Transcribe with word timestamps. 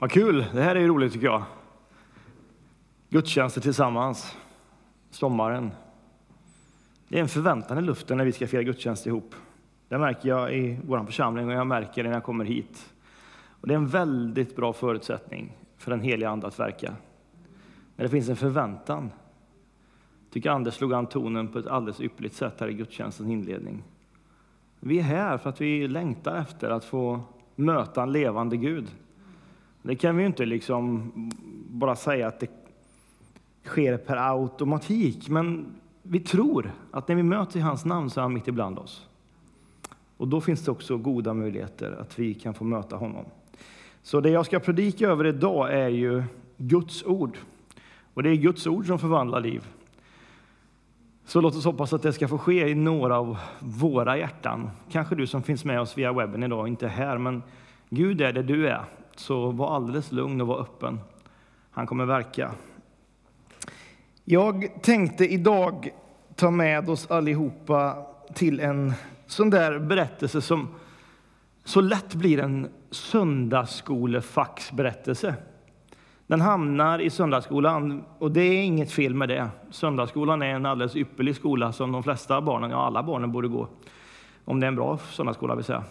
Vad 0.00 0.10
kul! 0.10 0.44
Det 0.52 0.62
här 0.62 0.76
är 0.76 0.80
ju 0.80 0.88
roligt 0.88 1.12
tycker 1.12 1.26
jag. 1.26 1.42
Gudstjänster 3.08 3.60
tillsammans. 3.60 4.36
Sommaren. 5.10 5.70
Det 7.08 7.18
är 7.18 7.22
en 7.22 7.28
förväntan 7.28 7.78
i 7.78 7.82
luften 7.82 8.16
när 8.16 8.24
vi 8.24 8.32
ska 8.32 8.46
fira 8.46 8.62
gudstjänst 8.62 9.06
ihop. 9.06 9.34
Det 9.88 9.98
märker 9.98 10.28
jag 10.28 10.54
i 10.54 10.80
vår 10.84 11.04
församling 11.04 11.48
och 11.48 11.52
jag 11.52 11.66
märker 11.66 12.02
det 12.02 12.08
när 12.08 12.16
jag 12.16 12.24
kommer 12.24 12.44
hit. 12.44 12.92
Och 13.60 13.68
det 13.68 13.74
är 13.74 13.76
en 13.76 13.86
väldigt 13.86 14.56
bra 14.56 14.72
förutsättning 14.72 15.56
för 15.78 15.90
den 15.90 16.00
heliga 16.00 16.30
Ande 16.30 16.46
att 16.46 16.58
verka. 16.58 16.94
När 17.96 18.04
det 18.04 18.08
finns 18.08 18.28
en 18.28 18.36
förväntan. 18.36 19.10
Jag 20.24 20.32
tycker 20.32 20.50
Anders 20.50 20.74
slog 20.74 20.94
an 20.94 21.06
tonen 21.06 21.48
på 21.48 21.58
ett 21.58 21.66
alldeles 21.66 22.00
ypperligt 22.00 22.34
sätt 22.34 22.60
här 22.60 22.68
i 22.68 22.74
gudstjänstens 22.74 23.30
inledning. 23.30 23.82
Vi 24.80 24.98
är 24.98 25.02
här 25.02 25.38
för 25.38 25.50
att 25.50 25.60
vi 25.60 25.88
längtar 25.88 26.36
efter 26.36 26.70
att 26.70 26.84
få 26.84 27.20
möta 27.54 28.02
en 28.02 28.12
levande 28.12 28.56
Gud. 28.56 28.88
Det 29.82 29.96
kan 29.96 30.16
vi 30.16 30.22
ju 30.22 30.26
inte 30.26 30.46
liksom 30.46 31.12
bara 31.70 31.96
säga 31.96 32.28
att 32.28 32.40
det 32.40 32.50
sker 33.64 33.96
per 33.96 34.16
automatik, 34.16 35.28
men 35.28 35.66
vi 36.02 36.20
tror 36.20 36.72
att 36.90 37.08
när 37.08 37.16
vi 37.16 37.22
möter 37.22 37.58
i 37.58 37.62
hans 37.62 37.84
namn 37.84 38.10
så 38.10 38.20
är 38.20 38.22
han 38.22 38.34
mitt 38.34 38.48
ibland 38.48 38.78
oss. 38.78 39.06
Och 40.16 40.28
då 40.28 40.40
finns 40.40 40.64
det 40.64 40.70
också 40.70 40.96
goda 40.96 41.34
möjligheter 41.34 41.92
att 42.00 42.18
vi 42.18 42.34
kan 42.34 42.54
få 42.54 42.64
möta 42.64 42.96
honom. 42.96 43.24
Så 44.02 44.20
det 44.20 44.30
jag 44.30 44.46
ska 44.46 44.60
predika 44.60 45.08
över 45.08 45.26
idag 45.26 45.74
är 45.74 45.88
ju 45.88 46.22
Guds 46.56 47.04
ord. 47.04 47.38
Och 48.14 48.22
det 48.22 48.30
är 48.30 48.34
Guds 48.34 48.66
ord 48.66 48.86
som 48.86 48.98
förvandlar 48.98 49.40
liv. 49.40 49.66
Så 51.24 51.40
låt 51.40 51.56
oss 51.56 51.64
hoppas 51.64 51.92
att 51.92 52.02
det 52.02 52.12
ska 52.12 52.28
få 52.28 52.38
ske 52.38 52.68
i 52.68 52.74
några 52.74 53.18
av 53.18 53.38
våra 53.58 54.18
hjärtan. 54.18 54.70
Kanske 54.90 55.14
du 55.14 55.26
som 55.26 55.42
finns 55.42 55.64
med 55.64 55.80
oss 55.80 55.98
via 55.98 56.12
webben 56.12 56.42
idag 56.42 56.68
inte 56.68 56.88
här, 56.88 57.18
men 57.18 57.42
Gud 57.88 58.20
är 58.20 58.32
det 58.32 58.42
du 58.42 58.68
är. 58.68 58.84
Så 59.16 59.50
var 59.50 59.74
alldeles 59.74 60.12
lugn 60.12 60.40
och 60.40 60.46
var 60.46 60.60
öppen. 60.60 61.00
Han 61.70 61.86
kommer 61.86 62.04
verka. 62.04 62.50
Jag 64.24 64.82
tänkte 64.82 65.26
idag 65.26 65.90
ta 66.34 66.50
med 66.50 66.90
oss 66.90 67.10
allihopa 67.10 68.06
till 68.34 68.60
en 68.60 68.92
sån 69.26 69.50
där 69.50 69.78
berättelse 69.78 70.40
som 70.40 70.68
så 71.64 71.80
lätt 71.80 72.14
blir 72.14 72.40
en 72.40 72.68
söndagsskolefaxberättelse. 72.90 75.34
Den 76.26 76.40
hamnar 76.40 76.98
i 76.98 77.10
söndagsskolan 77.10 78.04
och 78.18 78.30
det 78.30 78.40
är 78.40 78.62
inget 78.62 78.92
fel 78.92 79.14
med 79.14 79.28
det. 79.28 79.48
Söndagsskolan 79.70 80.42
är 80.42 80.54
en 80.54 80.66
alldeles 80.66 80.96
ypperlig 80.96 81.36
skola 81.36 81.72
som 81.72 81.92
de 81.92 82.02
flesta 82.02 82.40
barnen, 82.40 82.70
ja 82.70 82.86
alla 82.86 83.02
barnen 83.02 83.32
borde 83.32 83.48
gå. 83.48 83.68
Om 84.44 84.60
det 84.60 84.66
är 84.66 84.68
en 84.68 84.76
bra 84.76 84.98
söndagsskola 84.98 85.54
vill 85.54 85.64
säga. 85.64 85.84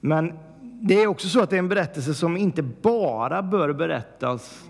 Men 0.00 0.32
det 0.80 1.02
är 1.02 1.06
också 1.06 1.28
så 1.28 1.40
att 1.40 1.50
det 1.50 1.56
är 1.56 1.58
en 1.58 1.68
berättelse 1.68 2.14
som 2.14 2.36
inte 2.36 2.62
bara 2.62 3.42
bör 3.42 3.72
berättas 3.72 4.68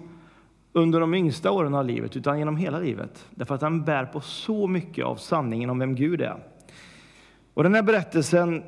under 0.73 1.01
de 1.01 1.15
yngsta 1.15 1.51
åren 1.51 1.75
av 1.75 1.85
livet, 1.85 2.17
utan 2.17 2.39
genom 2.39 2.57
hela 2.57 2.79
livet. 2.79 3.27
Därför 3.31 3.55
att 3.55 3.61
den 3.61 3.85
bär 3.85 4.05
på 4.05 4.21
så 4.21 4.67
mycket 4.67 5.05
av 5.05 5.17
sanningen 5.17 5.71
om 5.71 5.79
vem 5.79 5.95
Gud 5.95 6.21
är. 6.21 6.37
Och 7.55 7.63
den 7.63 7.75
här 7.75 7.83
berättelsen 7.83 8.63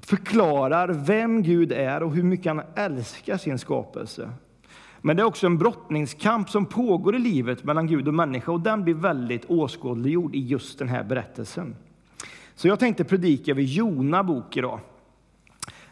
förklarar 0.00 0.88
vem 0.88 1.42
Gud 1.42 1.72
är 1.72 2.02
och 2.02 2.14
hur 2.14 2.22
mycket 2.22 2.46
han 2.46 2.62
älskar 2.74 3.36
sin 3.36 3.58
skapelse. 3.58 4.30
Men 5.00 5.16
det 5.16 5.22
är 5.22 5.26
också 5.26 5.46
en 5.46 5.58
brottningskamp 5.58 6.50
som 6.50 6.66
pågår 6.66 7.16
i 7.16 7.18
livet 7.18 7.64
mellan 7.64 7.86
Gud 7.86 8.08
och 8.08 8.14
människa 8.14 8.52
och 8.52 8.60
den 8.60 8.84
blir 8.84 8.94
väldigt 8.94 9.44
åskådliggjord 9.44 10.34
i 10.34 10.46
just 10.46 10.78
den 10.78 10.88
här 10.88 11.04
berättelsen. 11.04 11.76
Så 12.54 12.68
jag 12.68 12.78
tänkte 12.78 13.04
predika 13.04 13.50
över 13.50 13.62
Jona 13.62 14.24
bok 14.24 14.56
idag. 14.56 14.80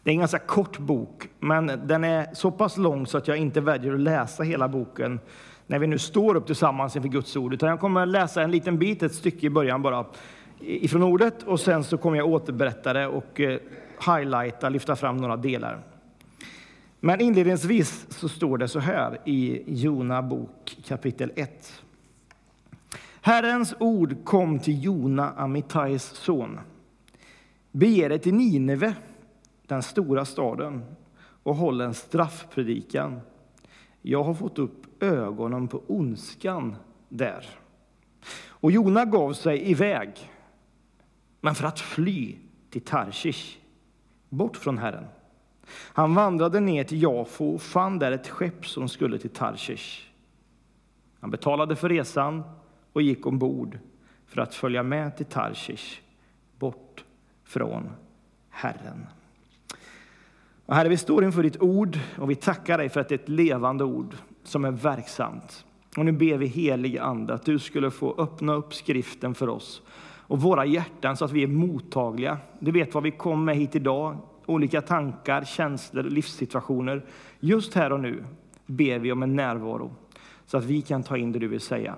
Det 0.03 0.11
är 0.11 0.13
en 0.13 0.19
ganska 0.19 0.39
kort 0.39 0.79
bok, 0.79 1.29
men 1.39 1.67
den 1.87 2.05
är 2.05 2.35
så 2.35 2.51
pass 2.51 2.77
lång 2.77 3.07
så 3.07 3.19
att 3.19 3.29
jag 3.29 3.37
inte 3.37 3.61
väljer 3.61 3.95
att 3.95 4.01
läsa 4.01 4.43
hela 4.43 4.69
boken 4.69 5.21
när 5.67 5.79
vi 5.79 5.87
nu 5.87 5.99
står 5.99 6.35
upp 6.35 6.47
tillsammans 6.47 6.97
inför 6.97 7.09
Guds 7.09 7.37
ord, 7.37 7.55
utan 7.55 7.69
jag 7.69 7.81
kommer 7.81 8.07
läsa 8.07 8.43
en 8.43 8.51
liten 8.51 8.79
bit, 8.79 9.03
ett 9.03 9.15
stycke 9.15 9.47
i 9.47 9.51
början 9.51 9.83
bara, 9.83 10.05
ifrån 10.61 11.03
ordet 11.03 11.43
och 11.43 11.61
sen 11.61 11.85
så 11.85 11.99
kommer 11.99 12.17
jag 12.17 12.29
återberätta 12.29 12.93
det 12.93 13.07
och 13.07 13.41
eh, 13.41 13.59
highlighta, 14.07 14.69
lyfta 14.69 14.97
fram 14.97 15.17
några 15.17 15.37
delar. 15.37 15.83
Men 17.01 17.21
inledningsvis 17.21 18.07
så 18.09 18.29
står 18.29 18.59
det 18.59 18.69
så 18.69 18.79
här 18.79 19.19
i 19.25 19.63
Jona 19.67 20.23
bok 20.23 20.77
kapitel 20.85 21.33
1. 21.37 21.83
Herrens 23.21 23.75
ord 23.79 24.25
kom 24.25 24.59
till 24.59 24.85
Jona, 24.85 25.31
Amitais 25.31 26.03
son. 26.03 26.61
Bege 27.73 28.09
dig 28.09 28.19
till 28.19 28.35
Nineve, 28.35 28.95
den 29.71 29.83
stora 29.83 30.25
staden, 30.25 30.85
och 31.43 31.57
håller 31.57 31.85
en 31.85 31.95
straffpredikan. 31.95 33.21
Jag 34.03 34.23
har 34.23 34.35
fått 34.35 34.59
upp 34.59 35.03
ögonen 35.03 35.69
på 35.69 35.83
ondskan 35.87 36.77
där. 37.09 37.47
Och 38.49 38.73
Jona 38.73 39.05
gav 39.05 39.33
sig 39.33 39.71
iväg, 39.71 40.11
men 41.41 41.55
för 41.55 41.67
att 41.67 41.81
fly 41.81 42.37
till 42.71 42.85
Tarshish, 42.85 43.59
bort 44.29 44.57
från 44.57 44.79
Herren. 44.79 45.07
Han 45.73 46.15
vandrade 46.15 46.61
ner 46.61 46.85
till 46.85 47.03
Jafo 47.03 47.55
och 47.55 47.63
fann 47.63 47.99
där 47.99 48.13
ett 48.13 48.29
skepp 48.29 48.67
som 48.67 48.89
skulle 48.89 49.19
till 49.19 49.31
Tarshish. 49.31 50.07
Han 51.21 51.31
betalade 51.31 51.77
för 51.77 51.89
resan 51.89 52.43
och 52.93 53.03
gick 53.03 53.27
ombord 53.27 53.79
för 54.27 54.41
att 54.41 54.55
följa 54.55 54.83
med 54.83 55.17
till 55.17 55.27
Tarshish, 55.27 56.01
bort 56.59 57.05
från 57.45 57.91
Herren. 58.49 59.07
Och 60.71 60.77
herre, 60.77 60.89
vi 60.89 60.97
står 60.97 61.25
inför 61.25 61.43
ditt 61.43 61.63
ord 61.63 61.99
och 62.19 62.31
vi 62.31 62.35
tackar 62.35 62.79
dig 62.79 62.89
för 62.89 63.01
att 63.01 63.09
det 63.09 63.15
är 63.15 63.19
ett 63.19 63.29
levande 63.29 63.85
ord 63.85 64.17
som 64.43 64.65
är 64.65 64.71
verksamt. 64.71 65.65
Och 65.97 66.05
nu 66.05 66.13
ber 66.13 66.39
vi 66.39 66.47
helige 66.47 67.03
Ande 67.03 67.35
att 67.35 67.45
du 67.45 67.59
skulle 67.59 67.91
få 67.91 68.15
öppna 68.19 68.53
upp 68.53 68.75
skriften 68.75 69.35
för 69.35 69.49
oss 69.49 69.83
och 70.03 70.41
våra 70.41 70.65
hjärtan 70.65 71.17
så 71.17 71.25
att 71.25 71.33
vi 71.33 71.43
är 71.43 71.47
mottagliga. 71.47 72.39
Du 72.59 72.71
vet 72.71 72.95
vad 72.95 73.03
vi 73.03 73.11
kom 73.11 73.45
med 73.45 73.57
hit 73.57 73.77
idag, 73.77 74.17
olika 74.47 74.83
tankar, 74.83 75.45
känslor, 75.45 76.03
livssituationer. 76.03 77.05
Just 77.41 77.75
här 77.75 77.93
och 77.93 78.01
nu 78.01 78.25
ber 78.67 78.99
vi 78.99 79.13
om 79.13 79.23
en 79.23 79.37
närvaro 79.37 79.95
så 80.47 80.59
att 80.59 80.65
vi 80.65 80.83
kan 80.83 81.03
ta 81.03 81.17
in 81.17 81.33
det 81.33 81.39
du 81.39 81.49
vill 81.49 81.61
säga. 81.61 81.95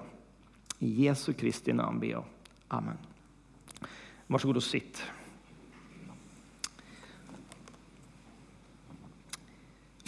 I 0.78 1.04
Jesu 1.04 1.32
Kristi 1.32 1.72
namn 1.72 2.00
ber 2.00 2.08
jag. 2.08 2.24
Amen. 2.68 2.96
Varsågod 4.26 4.56
och 4.56 4.62
sitt. 4.62 5.02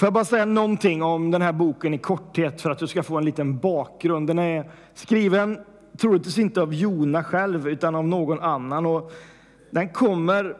Får 0.05 0.07
jag 0.07 0.15
bara 0.15 0.25
säga 0.25 0.45
någonting 0.45 1.03
om 1.03 1.31
den 1.31 1.43
här 1.43 1.53
boken 1.53 1.95
i 1.95 1.99
korthet 1.99 2.61
för 2.61 2.71
att 2.71 2.79
du 2.79 2.87
ska 2.87 3.03
få 3.03 3.19
en 3.19 3.25
liten 3.25 3.59
bakgrund. 3.59 4.27
Den 4.27 4.39
är 4.39 4.71
skriven 4.95 5.59
troligtvis 5.99 6.39
inte 6.39 6.63
av 6.63 6.75
Jona 6.75 7.25
själv 7.25 7.69
utan 7.69 7.95
av 7.95 8.09
någon 8.09 8.41
annan. 8.41 8.87
Och 8.87 9.13
den 9.71 9.89
kommer 9.89 10.57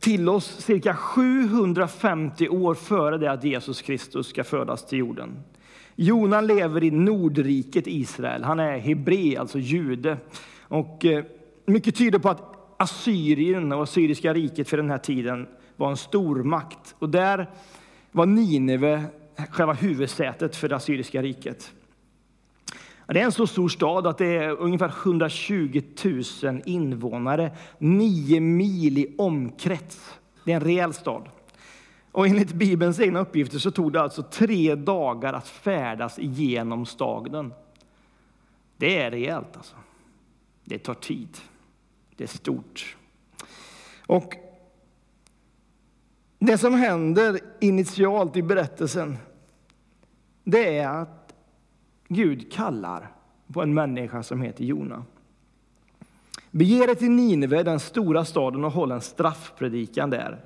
till 0.00 0.28
oss 0.28 0.44
cirka 0.44 0.94
750 0.94 2.48
år 2.48 2.74
före 2.74 3.18
det 3.18 3.30
att 3.30 3.44
Jesus 3.44 3.82
Kristus 3.82 4.26
ska 4.26 4.44
födas 4.44 4.86
till 4.86 4.98
jorden. 4.98 5.42
Jona 5.94 6.40
lever 6.40 6.84
i 6.84 6.90
Nordriket 6.90 7.86
Israel. 7.86 8.44
Han 8.44 8.60
är 8.60 8.78
hebre, 8.78 9.40
alltså 9.40 9.58
jude. 9.58 10.16
Och 10.60 11.04
eh, 11.04 11.24
mycket 11.66 11.96
tyder 11.96 12.18
på 12.18 12.28
att 12.28 12.42
Assyrien 12.76 13.72
och 13.72 13.82
Assyriska 13.82 14.34
riket 14.34 14.68
för 14.68 14.76
den 14.76 14.90
här 14.90 14.98
tiden 14.98 15.46
var 15.76 15.90
en 15.90 15.96
stormakt. 15.96 16.94
Och 16.98 17.08
där 17.08 17.48
var 18.12 18.26
Nineve 18.26 19.04
själva 19.50 19.72
huvudsätet 19.72 20.56
för 20.56 20.68
det 20.68 20.76
assyriska 20.76 21.22
riket. 21.22 21.72
Det 23.06 23.20
är 23.20 23.24
en 23.24 23.32
så 23.32 23.46
stor 23.46 23.68
stad 23.68 24.06
att 24.06 24.18
det 24.18 24.36
är 24.36 24.50
ungefär 24.50 24.92
120 25.02 25.82
000 26.42 26.62
invånare, 26.64 27.56
nio 27.78 28.40
mil 28.40 28.98
i 28.98 29.14
omkrets. 29.18 30.14
Det 30.44 30.52
är 30.52 30.56
en 30.56 30.62
rejäl 30.62 30.94
stad. 30.94 31.28
Och 32.12 32.26
enligt 32.26 32.52
Bibelns 32.52 33.00
egna 33.00 33.20
uppgifter 33.20 33.58
så 33.58 33.70
tog 33.70 33.92
det 33.92 34.00
alltså 34.00 34.22
tre 34.22 34.74
dagar 34.74 35.32
att 35.32 35.48
färdas 35.48 36.18
igenom 36.18 36.86
staden. 36.86 37.52
Det 38.76 38.98
är 38.98 39.10
rejält 39.10 39.56
alltså. 39.56 39.76
Det 40.64 40.78
tar 40.78 40.94
tid. 40.94 41.38
Det 42.16 42.24
är 42.24 42.28
stort. 42.28 42.96
Och 44.06 44.34
det 46.40 46.58
som 46.58 46.74
händer 46.74 47.40
initialt 47.60 48.36
i 48.36 48.42
berättelsen, 48.42 49.18
det 50.44 50.78
är 50.78 50.88
att 50.88 51.34
Gud 52.08 52.52
kallar 52.52 53.10
på 53.52 53.62
en 53.62 53.74
människa 53.74 54.22
som 54.22 54.42
heter 54.42 54.64
Jona. 54.64 55.04
Bege 56.50 56.86
dig 56.86 56.96
till 56.96 57.10
Nineve, 57.10 57.62
den 57.62 57.80
stora 57.80 58.24
staden, 58.24 58.64
och 58.64 58.72
håll 58.72 58.90
en 58.90 59.00
straffpredikan 59.00 60.10
där. 60.10 60.44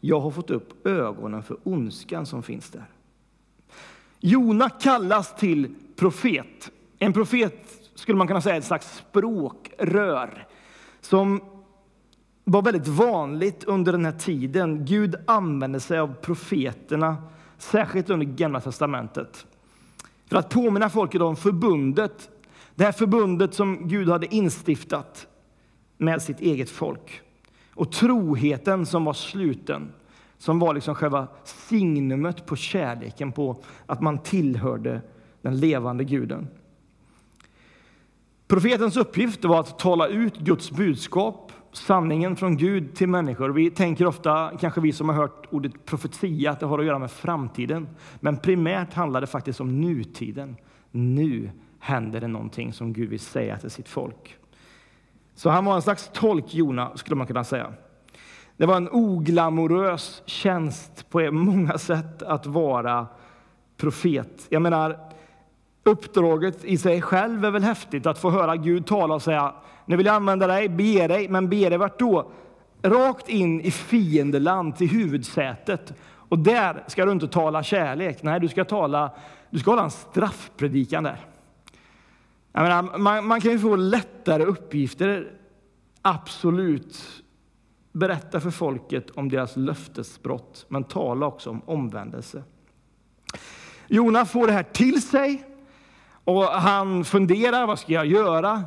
Jag 0.00 0.20
har 0.20 0.30
fått 0.30 0.50
upp 0.50 0.86
ögonen 0.86 1.42
för 1.42 1.56
ondskan 1.62 2.26
som 2.26 2.42
finns 2.42 2.70
där. 2.70 2.86
Jona 4.20 4.68
kallas 4.68 5.36
till 5.36 5.74
profet. 5.96 6.70
En 6.98 7.12
profet 7.12 7.90
skulle 7.94 8.18
man 8.18 8.26
kunna 8.26 8.40
säga 8.40 8.54
är 8.54 8.58
ett 8.58 8.64
slags 8.64 8.96
språkrör 8.96 10.46
som 11.00 11.40
var 12.48 12.62
väldigt 12.62 12.88
vanligt 12.88 13.64
under 13.64 13.92
den 13.92 14.04
här 14.04 14.12
tiden. 14.12 14.84
Gud 14.84 15.14
använde 15.26 15.80
sig 15.80 15.98
av 15.98 16.14
profeterna 16.14 17.16
särskilt 17.58 18.10
under 18.10 18.26
Gamla 18.26 18.60
testamentet. 18.60 19.46
För 20.26 20.36
att 20.36 20.50
påminna 20.50 20.88
folket 20.88 21.20
om 21.22 21.36
förbundet, 21.36 22.30
det 22.74 22.84
här 22.84 22.92
förbundet 22.92 23.54
som 23.54 23.88
Gud 23.88 24.08
hade 24.08 24.34
instiftat 24.34 25.26
med 25.96 26.22
sitt 26.22 26.40
eget 26.40 26.70
folk. 26.70 27.20
Och 27.74 27.92
troheten 27.92 28.86
som 28.86 29.04
var 29.04 29.12
sluten, 29.12 29.92
som 30.38 30.58
var 30.58 30.74
liksom 30.74 30.94
själva 30.94 31.28
signumet 31.44 32.46
på 32.46 32.56
kärleken, 32.56 33.32
på 33.32 33.62
att 33.86 34.00
man 34.00 34.18
tillhörde 34.18 35.00
den 35.42 35.60
levande 35.60 36.04
guden. 36.04 36.48
Profetens 38.48 38.96
uppgift 38.96 39.44
var 39.44 39.60
att 39.60 39.78
tala 39.78 40.08
ut 40.08 40.36
Guds 40.36 40.70
budskap, 40.70 41.52
sanningen 41.72 42.36
från 42.36 42.56
Gud 42.56 42.94
till 42.94 43.08
människor. 43.08 43.48
Vi 43.48 43.70
tänker 43.70 44.06
ofta, 44.06 44.50
kanske 44.60 44.80
vi 44.80 44.92
som 44.92 45.08
har 45.08 45.16
hört 45.16 45.46
ordet 45.50 45.84
profetia, 45.84 46.50
att 46.50 46.60
det 46.60 46.66
har 46.66 46.78
att 46.78 46.84
göra 46.84 46.98
med 46.98 47.10
framtiden. 47.10 47.88
Men 48.20 48.36
primärt 48.36 48.94
handlar 48.94 49.20
det 49.20 49.26
faktiskt 49.26 49.60
om 49.60 49.80
nutiden. 49.80 50.56
Nu 50.90 51.50
händer 51.80 52.20
det 52.20 52.28
någonting 52.28 52.72
som 52.72 52.92
Gud 52.92 53.10
vill 53.10 53.20
säga 53.20 53.58
till 53.58 53.70
sitt 53.70 53.88
folk. 53.88 54.36
Så 55.34 55.50
han 55.50 55.64
var 55.64 55.74
en 55.74 55.82
slags 55.82 56.10
tolk, 56.12 56.54
Jona, 56.54 56.96
skulle 56.96 57.16
man 57.16 57.26
kunna 57.26 57.44
säga. 57.44 57.72
Det 58.56 58.66
var 58.66 58.76
en 58.76 58.88
oglamorös 58.92 60.22
tjänst 60.26 61.10
på 61.10 61.30
många 61.32 61.78
sätt 61.78 62.22
att 62.22 62.46
vara 62.46 63.06
profet. 63.76 64.46
Jag 64.48 64.62
menar, 64.62 64.98
uppdraget 65.86 66.64
i 66.64 66.78
sig 66.78 67.02
själv 67.02 67.44
är 67.44 67.50
väl 67.50 67.62
häftigt, 67.62 68.06
att 68.06 68.18
få 68.18 68.30
höra 68.30 68.56
Gud 68.56 68.86
tala 68.86 69.14
och 69.14 69.22
säga 69.22 69.54
nu 69.84 69.96
vill 69.96 70.06
jag 70.06 70.14
använda 70.14 70.46
dig, 70.46 70.68
be 70.68 71.06
dig, 71.06 71.28
men 71.28 71.48
be 71.48 71.68
dig 71.68 71.78
vart 71.78 71.98
då? 71.98 72.30
Rakt 72.82 73.28
in 73.28 73.60
i 73.60 73.70
fiendeland, 73.70 74.76
till 74.76 74.88
huvudsätet. 74.88 75.94
Och 76.28 76.38
där 76.38 76.84
ska 76.86 77.04
du 77.04 77.12
inte 77.12 77.28
tala 77.28 77.62
kärlek, 77.62 78.22
nej, 78.22 78.40
du 78.40 78.48
ska, 78.48 78.64
tala, 78.64 79.10
du 79.50 79.58
ska 79.58 79.70
hålla 79.70 79.84
en 79.84 79.90
straffpredikan 79.90 81.04
där. 81.04 81.26
Jag 82.52 82.62
menar, 82.62 82.98
man, 82.98 83.26
man 83.26 83.40
kan 83.40 83.50
ju 83.50 83.58
få 83.58 83.76
lättare 83.76 84.44
uppgifter, 84.44 85.32
absolut. 86.02 87.22
Berätta 87.92 88.40
för 88.40 88.50
folket 88.50 89.10
om 89.10 89.28
deras 89.28 89.56
löftesbrott, 89.56 90.66
men 90.68 90.84
tala 90.84 91.26
också 91.26 91.50
om 91.50 91.62
omvändelse. 91.66 92.42
Jona 93.86 94.24
får 94.24 94.46
det 94.46 94.52
här 94.52 94.62
till 94.62 95.02
sig 95.02 95.55
och 96.26 96.44
han 96.44 97.04
funderar, 97.04 97.66
vad 97.66 97.78
ska 97.78 97.92
jag 97.92 98.06
göra? 98.06 98.64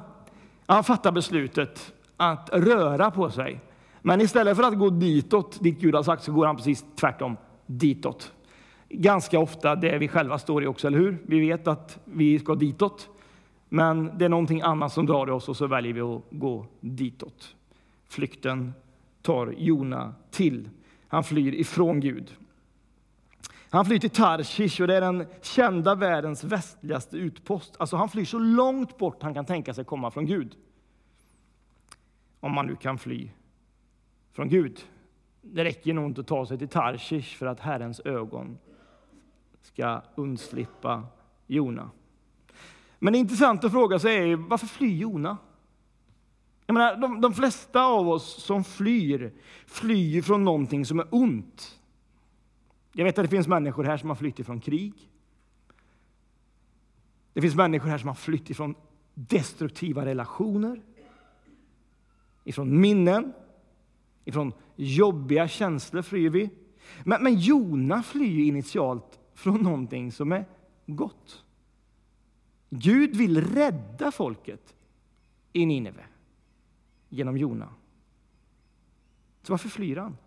Han 0.66 0.84
fattar 0.84 1.12
beslutet 1.12 1.94
att 2.18 2.50
röra 2.54 3.12
på 3.12 3.32
sig. 3.32 3.62
Men 4.02 4.22
istället 4.22 4.58
för 4.58 4.64
att 4.64 4.80
gå 4.80 4.90
ditåt, 4.90 5.64
dit 5.64 5.80
Gud 5.80 5.96
har 5.96 6.04
sagt, 6.04 6.24
så 6.24 6.32
går 6.32 6.46
han 6.46 6.56
precis 6.56 6.86
tvärtom, 6.96 7.38
ditåt. 7.66 8.34
Ganska 8.90 9.40
ofta 9.40 9.76
det 9.76 9.98
vi 9.98 10.08
själva 10.08 10.40
står 10.40 10.64
i 10.64 10.68
också, 10.68 10.88
eller 10.88 10.98
hur? 10.98 11.18
Vi 11.26 11.40
vet 11.40 11.68
att 11.68 12.00
vi 12.06 12.40
ska 12.40 12.56
ditåt, 12.56 13.10
men 13.70 14.18
det 14.18 14.26
är 14.26 14.30
någonting 14.30 14.62
annat 14.62 14.94
som 14.94 15.06
drar 15.06 15.28
i 15.28 15.32
oss 15.32 15.50
och 15.50 15.58
så 15.58 15.68
väljer 15.68 15.94
vi 15.94 16.02
att 16.02 16.22
gå 16.30 16.66
ditåt. 16.80 17.56
Flykten 18.10 18.74
tar 19.22 19.54
Jona 19.58 20.14
till. 20.32 20.70
Han 21.08 21.24
flyr 21.24 21.54
ifrån 21.54 22.00
Gud. 22.00 22.36
Han 23.70 23.86
flyr 23.86 24.00
till 24.00 24.10
Tarshish 24.10 24.82
och 24.82 24.88
det 24.88 24.96
är 24.96 25.02
den 25.02 25.26
kända 25.42 25.96
världens 25.96 26.44
västligaste 26.44 27.18
utpost. 27.18 27.76
Alltså 27.80 27.96
han 27.96 28.10
flyr 28.10 28.26
så 28.26 28.40
långt 28.40 28.98
bort 28.98 29.24
han 29.24 29.34
kan 29.34 29.46
tänka 29.46 29.74
sig 29.74 29.86
komma 29.86 30.12
från 30.12 30.26
Gud. 30.26 30.56
Om 32.40 32.52
man 32.52 32.68
nu 32.68 32.76
kan 32.76 32.98
fly 32.98 33.30
från 34.32 34.50
Gud. 34.50 34.80
Det 35.42 35.64
räcker 35.64 35.94
nog 35.94 36.06
inte 36.06 36.22
att 36.22 36.28
ta 36.28 36.46
sig 36.46 36.58
till 36.58 36.68
Tarshish 36.68 37.38
för 37.38 37.46
att 37.46 37.60
Herrens 37.60 38.00
ögon 38.00 38.58
ska 39.62 40.02
undslippa 40.16 41.04
Jona. 41.48 41.90
Men 43.00 43.14
det 43.14 43.20
intressanta 43.20 43.68
att 43.68 43.74
fråga 43.74 44.00
sig 44.00 44.32
är 44.32 44.36
varför 44.36 44.68
flyr 44.68 44.96
Jona? 44.96 45.38
Jag 46.66 46.74
menar, 46.74 46.98
de, 46.98 47.22
de 47.22 47.34
flesta 47.34 47.84
av 47.84 48.10
oss 48.10 48.44
som 48.44 48.64
flyr, 48.64 49.34
flyr 49.66 50.22
från 50.22 50.44
någonting 50.44 50.86
som 50.86 51.00
är 51.00 51.08
ont. 51.10 51.79
Jag 52.94 53.06
vet 53.06 53.18
att 53.18 53.26
det 53.26 53.30
finns 53.30 53.48
människor 53.48 53.84
här 53.84 53.98
som 53.98 54.10
har 54.10 54.16
flytt 54.16 54.40
ifrån 54.40 54.60
krig. 54.60 54.94
Det 57.34 57.42
finns 57.42 57.56
människor 57.56 57.90
här 57.90 57.98
som 57.98 58.08
har 58.08 58.16
flytt 58.16 58.50
ifrån 58.50 58.76
destruktiva 59.14 60.06
relationer, 60.06 60.82
ifrån 62.44 62.82
minnen, 62.82 63.34
ifrån 64.26 64.54
jobbiga 64.76 65.48
känslor 65.48 66.02
flyr 66.02 66.30
vi. 66.30 66.50
Men, 67.04 67.24
men 67.24 67.40
Jona 67.40 68.04
flyr 68.04 68.48
initialt 68.48 69.20
från 69.34 69.62
någonting 69.62 70.12
som 70.12 70.32
är 70.32 70.46
gott. 70.86 71.44
Gud 72.70 73.16
vill 73.16 73.42
rädda 73.42 74.12
folket 74.12 74.76
i 75.54 75.66
Nineve 75.66 76.06
genom 77.10 77.38
Jona. 77.38 77.70
Så 79.42 79.54
varför 79.54 79.70
flyr 79.70 79.96
han? 79.96 80.18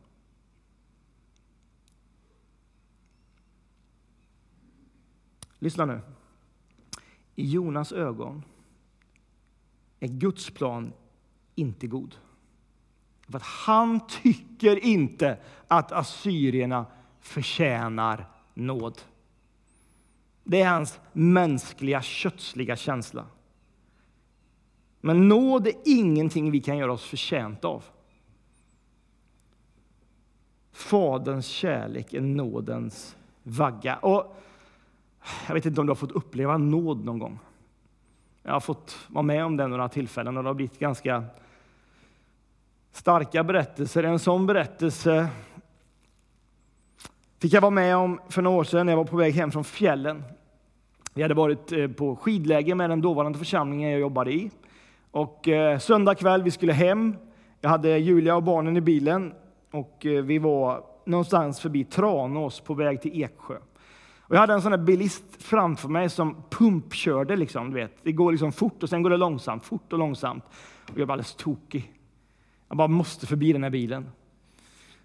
Lyssna 5.63 5.85
nu. 5.85 6.01
I 7.35 7.51
Jonas 7.51 7.93
ögon 7.93 8.45
är 10.01 10.09
Guds 10.09 10.51
plan 10.51 10.93
inte 11.55 11.87
god. 11.87 12.15
För 13.29 13.37
att 13.37 13.43
han 13.43 14.07
tycker 14.07 14.85
inte 14.85 15.39
att 15.69 15.93
assyrierna 15.93 16.87
förtjänar 17.21 18.29
nåd. 18.55 19.01
Det 20.45 20.61
är 20.61 20.71
hans 20.71 21.01
mänskliga, 21.13 22.03
kötsliga 22.03 22.77
känsla. 22.77 23.27
Men 25.01 25.29
nåd 25.29 25.67
är 25.67 25.75
ingenting 25.85 26.51
vi 26.51 26.61
kan 26.61 26.79
göra 26.79 26.93
oss 26.93 27.05
förtjänta 27.05 27.69
av. 27.69 27.85
Faderns 30.73 31.47
kärlek 31.47 32.15
är 32.15 32.21
nådens 32.21 33.17
vagga. 33.43 33.97
Och 33.97 34.37
jag 35.47 35.55
vet 35.55 35.67
inte 35.67 35.81
om 35.81 35.87
du 35.87 35.91
har 35.91 35.95
fått 35.95 36.13
uppleva 36.13 36.59
nåd 36.59 37.05
någon 37.05 37.19
gång. 37.19 37.39
Jag 38.43 38.53
har 38.53 38.61
fått 38.61 38.99
vara 39.09 39.23
med 39.23 39.45
om 39.45 39.57
det 39.57 39.67
några 39.67 39.89
tillfällen 39.89 40.37
och 40.37 40.43
det 40.43 40.49
har 40.49 40.55
blivit 40.55 40.79
ganska 40.79 41.25
starka 42.93 43.45
berättelser. 43.45 44.05
En 44.05 44.19
sån 44.19 44.47
berättelse 44.47 45.29
fick 47.39 47.53
jag 47.53 47.61
vara 47.61 47.71
med 47.71 47.97
om 47.97 48.21
för 48.29 48.43
några 48.43 48.59
år 48.59 48.65
sedan 48.65 48.87
när 48.87 48.93
jag 48.93 48.97
var 48.97 49.05
på 49.05 49.17
väg 49.17 49.35
hem 49.35 49.51
från 49.51 49.65
fjällen. 49.65 50.23
Vi 51.15 51.23
hade 51.23 51.35
varit 51.35 51.73
eh, 51.73 51.89
på 51.89 52.17
skidläger 52.17 52.75
med 52.75 52.91
den 52.91 53.01
dåvarande 53.01 53.39
församlingen 53.39 53.91
jag 53.91 54.01
jobbade 54.01 54.33
i. 54.33 54.51
Och 55.11 55.49
eh, 55.49 55.79
söndag 55.79 56.15
kväll, 56.15 56.43
vi 56.43 56.51
skulle 56.51 56.73
hem. 56.73 57.17
Jag 57.61 57.71
hade 57.71 57.99
Julia 57.99 58.37
och 58.37 58.43
barnen 58.43 58.77
i 58.77 58.81
bilen 58.81 59.33
och 59.71 60.07
eh, 60.07 60.23
vi 60.23 60.39
var 60.39 60.85
någonstans 61.05 61.61
förbi 61.61 61.85
Tranås 61.85 62.61
på 62.61 62.75
väg 62.75 63.03
till 63.03 63.23
Eksjö. 63.23 63.57
Och 64.23 64.35
jag 64.35 64.41
hade 64.41 64.53
en 64.53 64.63
sån 64.63 64.71
där 64.71 64.79
bilist 64.79 65.25
framför 65.39 65.89
mig 65.89 66.11
som 66.11 66.37
pumpkörde. 66.51 67.37
Liksom, 67.37 67.71
du 67.71 67.77
vet. 67.77 67.97
Det 68.03 68.13
går 68.13 68.33
liksom 68.33 68.53
fort 68.53 68.83
och 68.83 68.89
sen 68.89 69.03
går 69.03 69.11
det 69.11 69.17
långsamt, 69.17 69.65
fort 69.65 69.93
och 69.93 69.99
långsamt. 69.99 70.45
Och 70.93 70.99
jag 70.99 71.07
var 71.07 71.13
alldeles 71.13 71.35
tokig. 71.35 71.93
Jag 72.69 72.77
bara 72.77 72.89
måste 72.89 73.27
förbi 73.27 73.53
den 73.53 73.63
här 73.63 73.71
bilen. 73.71 74.11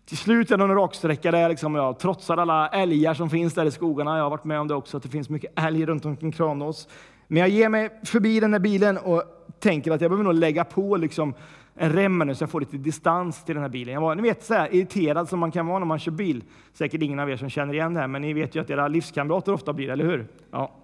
Till 0.06 0.18
slut 0.18 0.52
är 0.52 0.58
det 0.58 0.64
en 0.64 0.76
raksträcka 0.76 1.32
där 1.32 1.50
liksom 1.50 1.76
jag 1.76 2.00
trotsar 2.00 2.38
alla 2.38 2.68
älgar 2.68 3.14
som 3.14 3.30
finns 3.30 3.54
där 3.54 3.66
i 3.66 3.72
skogarna. 3.72 4.18
Jag 4.18 4.24
har 4.24 4.30
varit 4.30 4.44
med 4.44 4.60
om 4.60 4.68
det 4.68 4.76
också, 4.76 4.98
att 4.98 5.04
det 5.04 5.10
finns 5.10 5.30
mycket 5.30 5.60
älg 5.60 5.86
runt 5.86 6.06
omkring 6.06 6.32
Kranås. 6.32 6.88
Men 7.28 7.40
jag 7.40 7.50
ger 7.50 7.70
mig 7.70 8.00
förbi 8.04 8.40
den 8.40 8.54
här 8.54 8.60
bilen 8.60 8.98
och 8.98 9.24
tänker 9.60 9.92
att 9.92 10.02
jag 10.02 10.12
behöver 10.12 10.24
nog 10.24 10.34
lägga 10.34 10.64
på 10.64 10.98
liksom 10.98 11.34
en 11.78 11.94
rem 11.94 12.20
nu 12.20 12.36
så 12.36 12.44
jag 12.44 12.50
får 12.50 12.60
lite 12.60 12.78
distans 12.78 13.44
till 13.44 13.56
den 13.56 13.62
här 13.62 13.70
bilen. 13.70 13.94
Jag 13.94 14.02
var 14.02 14.16
ni 14.16 14.22
vet, 14.22 14.44
så 14.44 14.54
här, 14.54 14.76
irriterad 14.76 15.30
som 15.30 15.40
man 15.40 15.52
kan 15.52 15.68
vara 15.68 15.80
när 15.80 15.86
man 15.86 16.00
kör 16.00 16.12
bil. 16.12 16.44
Säkert 16.74 17.02
ingen 17.02 17.20
av 17.20 17.30
er 17.30 17.38
som 17.38 17.50
känner 17.50 17.74
igen 17.74 17.94
det 17.94 18.00
här, 18.00 18.08
men 18.08 18.22
ni 18.22 18.34
vet 18.34 18.56
ju 18.56 18.62
att 18.62 18.70
era 18.70 18.88
livskamrater 18.88 19.54
ofta 19.54 19.74
blir 19.74 19.90
eller 19.90 20.06
hur? 20.06 20.28
Ja. 20.52 20.76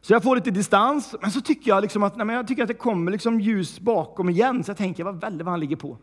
Så 0.00 0.12
jag 0.12 0.22
får 0.22 0.36
lite 0.36 0.50
distans, 0.50 1.14
men 1.20 1.30
så 1.30 1.40
tycker 1.40 1.70
jag, 1.70 1.82
liksom 1.82 2.02
att, 2.02 2.16
nej, 2.16 2.26
men 2.26 2.36
jag 2.36 2.48
tycker 2.48 2.62
att 2.62 2.68
det 2.68 2.74
kommer 2.74 3.12
liksom 3.12 3.40
ljus 3.40 3.80
bakom 3.80 4.28
igen, 4.28 4.64
så 4.64 4.70
jag 4.70 4.76
tänker 4.76 5.04
vad 5.04 5.20
väldigt 5.20 5.44
vad 5.44 5.52
han 5.52 5.60
ligger 5.60 5.76
på. 5.76 5.98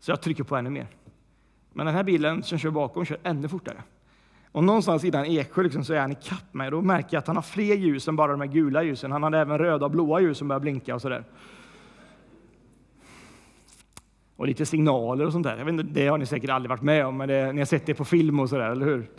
Så 0.00 0.10
jag 0.10 0.20
trycker 0.20 0.44
på 0.44 0.56
ännu 0.56 0.70
mer. 0.70 0.86
Men 1.72 1.86
den 1.86 1.94
här 1.94 2.04
bilen 2.04 2.42
som 2.42 2.58
kör 2.58 2.70
bakom 2.70 3.04
kör 3.04 3.18
ännu 3.22 3.48
fortare. 3.48 3.82
Och 4.52 4.64
någonstans 4.64 5.04
innan 5.04 5.24
Eksjö 5.24 5.62
liksom 5.62 5.84
så 5.84 5.92
är 5.92 6.00
han 6.00 6.12
ikapp 6.12 6.54
mig. 6.54 6.70
Då 6.70 6.82
märker 6.82 7.08
jag 7.10 7.18
att 7.18 7.26
han 7.26 7.36
har 7.36 7.42
fler 7.42 7.74
ljus 7.74 8.08
än 8.08 8.16
bara 8.16 8.32
de 8.32 8.40
här 8.40 8.48
gula 8.48 8.82
ljusen. 8.82 9.12
Han 9.12 9.22
hade 9.22 9.38
även 9.38 9.58
röda 9.58 9.84
och 9.84 9.90
blåa 9.90 10.20
ljus 10.20 10.38
som 10.38 10.48
börjar 10.48 10.60
blinka 10.60 10.94
och 10.94 11.02
sådär. 11.02 11.24
Och 14.36 14.46
lite 14.46 14.66
signaler 14.66 15.26
och 15.26 15.32
sånt 15.32 15.44
där. 15.44 15.56
Jag 15.56 15.64
vet 15.64 15.72
inte, 15.72 16.00
det 16.00 16.06
har 16.06 16.18
ni 16.18 16.26
säkert 16.26 16.50
aldrig 16.50 16.70
varit 16.70 16.82
med 16.82 17.06
om, 17.06 17.16
men 17.16 17.28
det, 17.28 17.52
ni 17.52 17.60
har 17.60 17.66
sett 17.66 17.86
det 17.86 17.94
på 17.94 18.04
film 18.04 18.40
och 18.40 18.48
sådär, 18.48 18.70
eller 18.70 18.86
hur? 18.86 19.10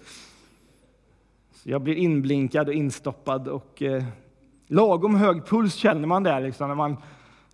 Så 1.54 1.70
jag 1.70 1.82
blir 1.82 1.96
inblinkad 1.96 2.68
och 2.68 2.74
instoppad 2.74 3.48
och 3.48 3.82
eh, 3.82 4.04
lagom 4.68 5.16
hög 5.16 5.46
puls 5.46 5.76
känner 5.76 6.08
man 6.08 6.24
där 6.24 6.42
liksom, 6.42 6.68
när 6.68 6.76
man 6.76 6.98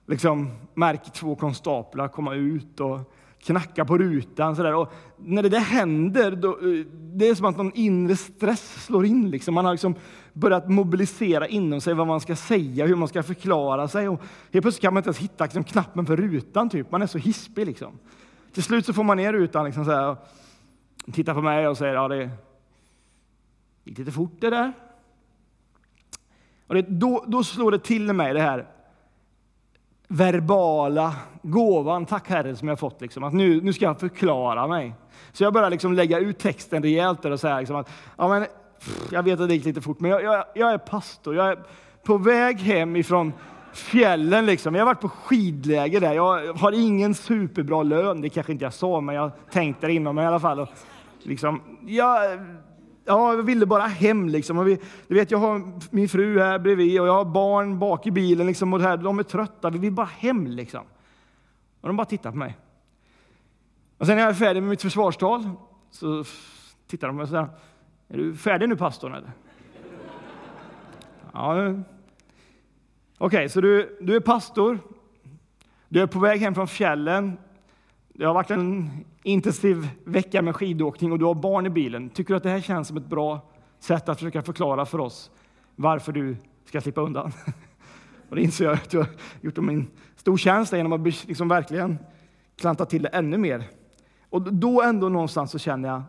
liksom 0.05 0.51
märker 0.73 1.11
två 1.11 1.35
konstaplar 1.35 2.07
komma 2.07 2.35
ut 2.35 2.79
och 2.79 2.99
knacka 3.43 3.85
på 3.85 3.97
rutan. 3.97 4.55
Så 4.55 4.63
där. 4.63 4.75
Och 4.75 4.91
när 5.17 5.43
det 5.43 5.49
där 5.49 5.59
händer, 5.59 6.31
då, 6.31 6.49
eh, 6.49 6.85
det 6.91 7.27
är 7.27 7.35
som 7.35 7.45
att 7.45 7.57
någon 7.57 7.71
inre 7.75 8.15
stress 8.15 8.85
slår 8.85 9.05
in. 9.05 9.31
Liksom. 9.31 9.53
Man 9.53 9.65
har 9.65 9.71
liksom 9.71 9.95
börjat 10.33 10.69
mobilisera 10.69 11.47
inom 11.47 11.81
sig 11.81 11.93
vad 11.93 12.07
man 12.07 12.21
ska 12.21 12.35
säga, 12.35 12.85
hur 12.85 12.95
man 12.95 13.07
ska 13.07 13.23
förklara 13.23 13.87
sig. 13.87 14.09
Och 14.09 14.21
helt 14.51 14.63
plötsligt 14.63 14.81
kan 14.81 14.93
man 14.93 15.01
inte 15.01 15.07
ens 15.07 15.17
hitta 15.17 15.43
liksom, 15.43 15.63
knappen 15.63 16.05
för 16.05 16.17
rutan. 16.17 16.69
Typ. 16.69 16.91
Man 16.91 17.01
är 17.01 17.07
så 17.07 17.17
hispig. 17.17 17.65
Liksom. 17.65 17.99
Till 18.53 18.63
slut 18.63 18.85
så 18.85 18.93
får 18.93 19.03
man 19.03 19.17
ner 19.17 19.33
rutan 19.33 19.65
liksom, 19.65 19.85
så 19.85 19.91
här, 19.91 20.09
och 21.07 21.13
tittar 21.13 21.33
på 21.33 21.41
mig 21.41 21.67
och 21.67 21.77
säger 21.77 21.93
ja, 21.93 22.07
det 22.07 22.29
gick 23.83 23.97
lite 23.97 24.11
fort 24.11 24.37
det 24.39 24.49
där. 24.49 24.73
Och 26.67 26.75
det, 26.75 26.81
då, 26.81 27.23
då 27.27 27.43
slår 27.43 27.71
det 27.71 27.79
till 27.79 28.13
mig 28.13 28.33
det 28.33 28.41
här 28.41 28.67
verbala 30.07 31.15
gåvan, 31.41 32.05
tack 32.05 32.29
Herre, 32.29 32.55
som 32.55 32.67
jag 32.67 32.79
fått. 32.79 33.01
Liksom, 33.01 33.23
att 33.23 33.33
nu, 33.33 33.61
nu 33.61 33.73
ska 33.73 33.85
jag 33.85 33.99
förklara 33.99 34.67
mig. 34.67 34.93
Så 35.31 35.43
jag 35.43 35.53
börjar 35.53 35.69
liksom 35.69 35.93
lägga 35.93 36.19
ut 36.19 36.39
texten 36.39 36.83
rejält 36.83 37.25
och 37.25 37.39
säga 37.39 37.59
liksom 37.59 37.75
att 37.75 37.89
ja, 38.17 38.27
men, 38.27 38.45
jag 39.11 39.23
vet 39.23 39.39
att 39.39 39.47
det 39.47 39.55
gick 39.55 39.65
lite 39.65 39.81
fort, 39.81 39.99
men 39.99 40.11
jag, 40.11 40.23
jag, 40.23 40.45
jag, 40.55 40.71
är 40.71 40.77
pastor. 40.77 41.35
Jag 41.35 41.49
är 41.49 41.59
på 42.03 42.17
väg 42.17 42.59
hem 42.59 42.95
ifrån 42.95 43.33
fjällen. 43.73 44.45
Liksom. 44.45 44.75
Jag 44.75 44.81
har 44.81 44.85
varit 44.85 45.01
på 45.01 45.09
skidläger 45.09 46.01
där. 46.01 46.13
Jag 46.13 46.53
har 46.53 46.71
ingen 46.71 47.15
superbra 47.15 47.83
lön. 47.83 48.21
Det 48.21 48.29
kanske 48.29 48.51
inte 48.51 48.65
jag 48.65 48.73
sa, 48.73 49.01
men 49.01 49.15
jag 49.15 49.31
tänkte 49.51 49.87
det 49.87 49.93
inom 49.93 50.15
mig 50.15 50.23
i 50.23 50.27
alla 50.27 50.39
fall. 50.39 50.59
Och, 50.59 50.69
liksom, 51.23 51.61
jag, 51.85 52.39
ja, 53.05 53.33
jag 53.33 53.43
ville 53.43 53.65
bara 53.65 53.83
hem. 53.83 54.29
Liksom. 54.29 54.57
Och 54.57 54.67
vi, 54.67 54.79
du 55.07 55.15
vet, 55.15 55.31
jag 55.31 55.37
har 55.37 55.71
min 55.95 56.09
fru 56.09 56.39
här 56.39 56.59
bredvid 56.59 57.01
och 57.01 57.07
jag 57.07 57.13
har 57.13 57.25
barn 57.25 57.79
bak 57.79 58.07
i 58.07 58.11
bilen. 58.11 58.47
Liksom, 58.47 58.73
och 58.73 58.81
här, 58.81 58.97
de 58.97 59.19
är 59.19 59.23
trötta. 59.23 59.69
Vi 59.69 59.79
vill 59.79 59.93
bara 59.93 60.09
hem. 60.17 60.47
Liksom. 60.47 60.81
Och 61.81 61.87
de 61.87 61.97
bara 61.97 62.05
tittar 62.05 62.31
på 62.31 62.37
mig. 62.37 62.57
Och 63.97 64.05
sen 64.05 64.15
när 64.15 64.23
jag 64.23 64.29
är 64.29 64.35
färdig 64.35 64.63
med 64.63 64.69
mitt 64.69 64.81
försvarstal 64.81 65.49
så 65.91 66.23
tittar 66.87 67.07
de 67.07 67.13
på 67.13 67.17
mig 67.17 67.27
sådär. 67.27 67.47
Är 68.13 68.17
du 68.17 68.35
färdig 68.35 68.69
nu 68.69 68.75
pastorn 68.75 69.13
eller? 69.13 69.31
ja. 71.33 71.53
Okej, 71.63 71.83
okay, 73.17 73.49
så 73.49 73.61
du, 73.61 73.97
du 74.01 74.15
är 74.15 74.19
pastor. 74.19 74.79
Du 75.89 76.01
är 76.01 76.07
på 76.07 76.19
väg 76.19 76.39
hem 76.39 76.55
från 76.55 76.67
fjällen. 76.67 77.37
Det 78.13 78.25
har 78.25 78.33
varit 78.33 78.51
en 78.51 78.89
intensiv 79.23 79.89
vecka 80.05 80.41
med 80.41 80.55
skidåkning 80.55 81.11
och 81.11 81.19
du 81.19 81.25
har 81.25 81.33
barn 81.33 81.65
i 81.65 81.69
bilen. 81.69 82.09
Tycker 82.09 82.33
du 82.33 82.37
att 82.37 82.43
det 82.43 82.49
här 82.49 82.61
känns 82.61 82.87
som 82.87 82.97
ett 82.97 83.05
bra 83.05 83.51
sätt 83.79 84.09
att 84.09 84.19
försöka 84.19 84.41
förklara 84.41 84.85
för 84.85 84.99
oss 84.99 85.31
varför 85.75 86.11
du 86.11 86.37
ska 86.65 86.81
slippa 86.81 87.01
undan? 87.01 87.31
och 88.29 88.35
det 88.35 88.41
inser 88.41 88.65
jag 88.65 88.73
att 88.73 88.89
du 88.89 88.97
har 88.97 89.07
gjort 89.41 89.55
dem 89.55 89.69
en 89.69 89.87
stor 90.15 90.37
tjänst 90.37 90.73
genom 90.73 90.93
att 90.93 91.27
liksom 91.27 91.47
verkligen 91.47 91.97
klanta 92.55 92.85
till 92.85 93.01
det 93.01 93.09
ännu 93.09 93.37
mer. 93.37 93.63
Och 94.29 94.53
då 94.53 94.81
ändå 94.81 95.09
någonstans 95.09 95.51
så 95.51 95.59
känner 95.59 95.89
jag 95.89 96.03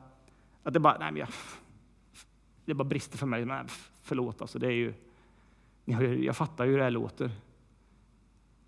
att 0.63 0.73
det 0.73 0.81
bara, 0.81 0.99
nej 0.99 1.13
men 1.13 1.21
jag, 1.21 1.29
det 2.65 2.75
bara 2.75 2.85
brister 2.85 3.19
för 3.19 3.27
mig. 3.27 3.45
Men 3.45 3.67
förlåt 4.03 4.41
alltså, 4.41 4.59
det 4.59 4.67
är 4.67 4.71
ju, 4.71 4.95
jag 6.25 6.37
fattar 6.37 6.65
ju 6.65 6.71
hur 6.71 6.79
det 6.79 6.85
här 6.85 6.91
låter. 6.91 7.31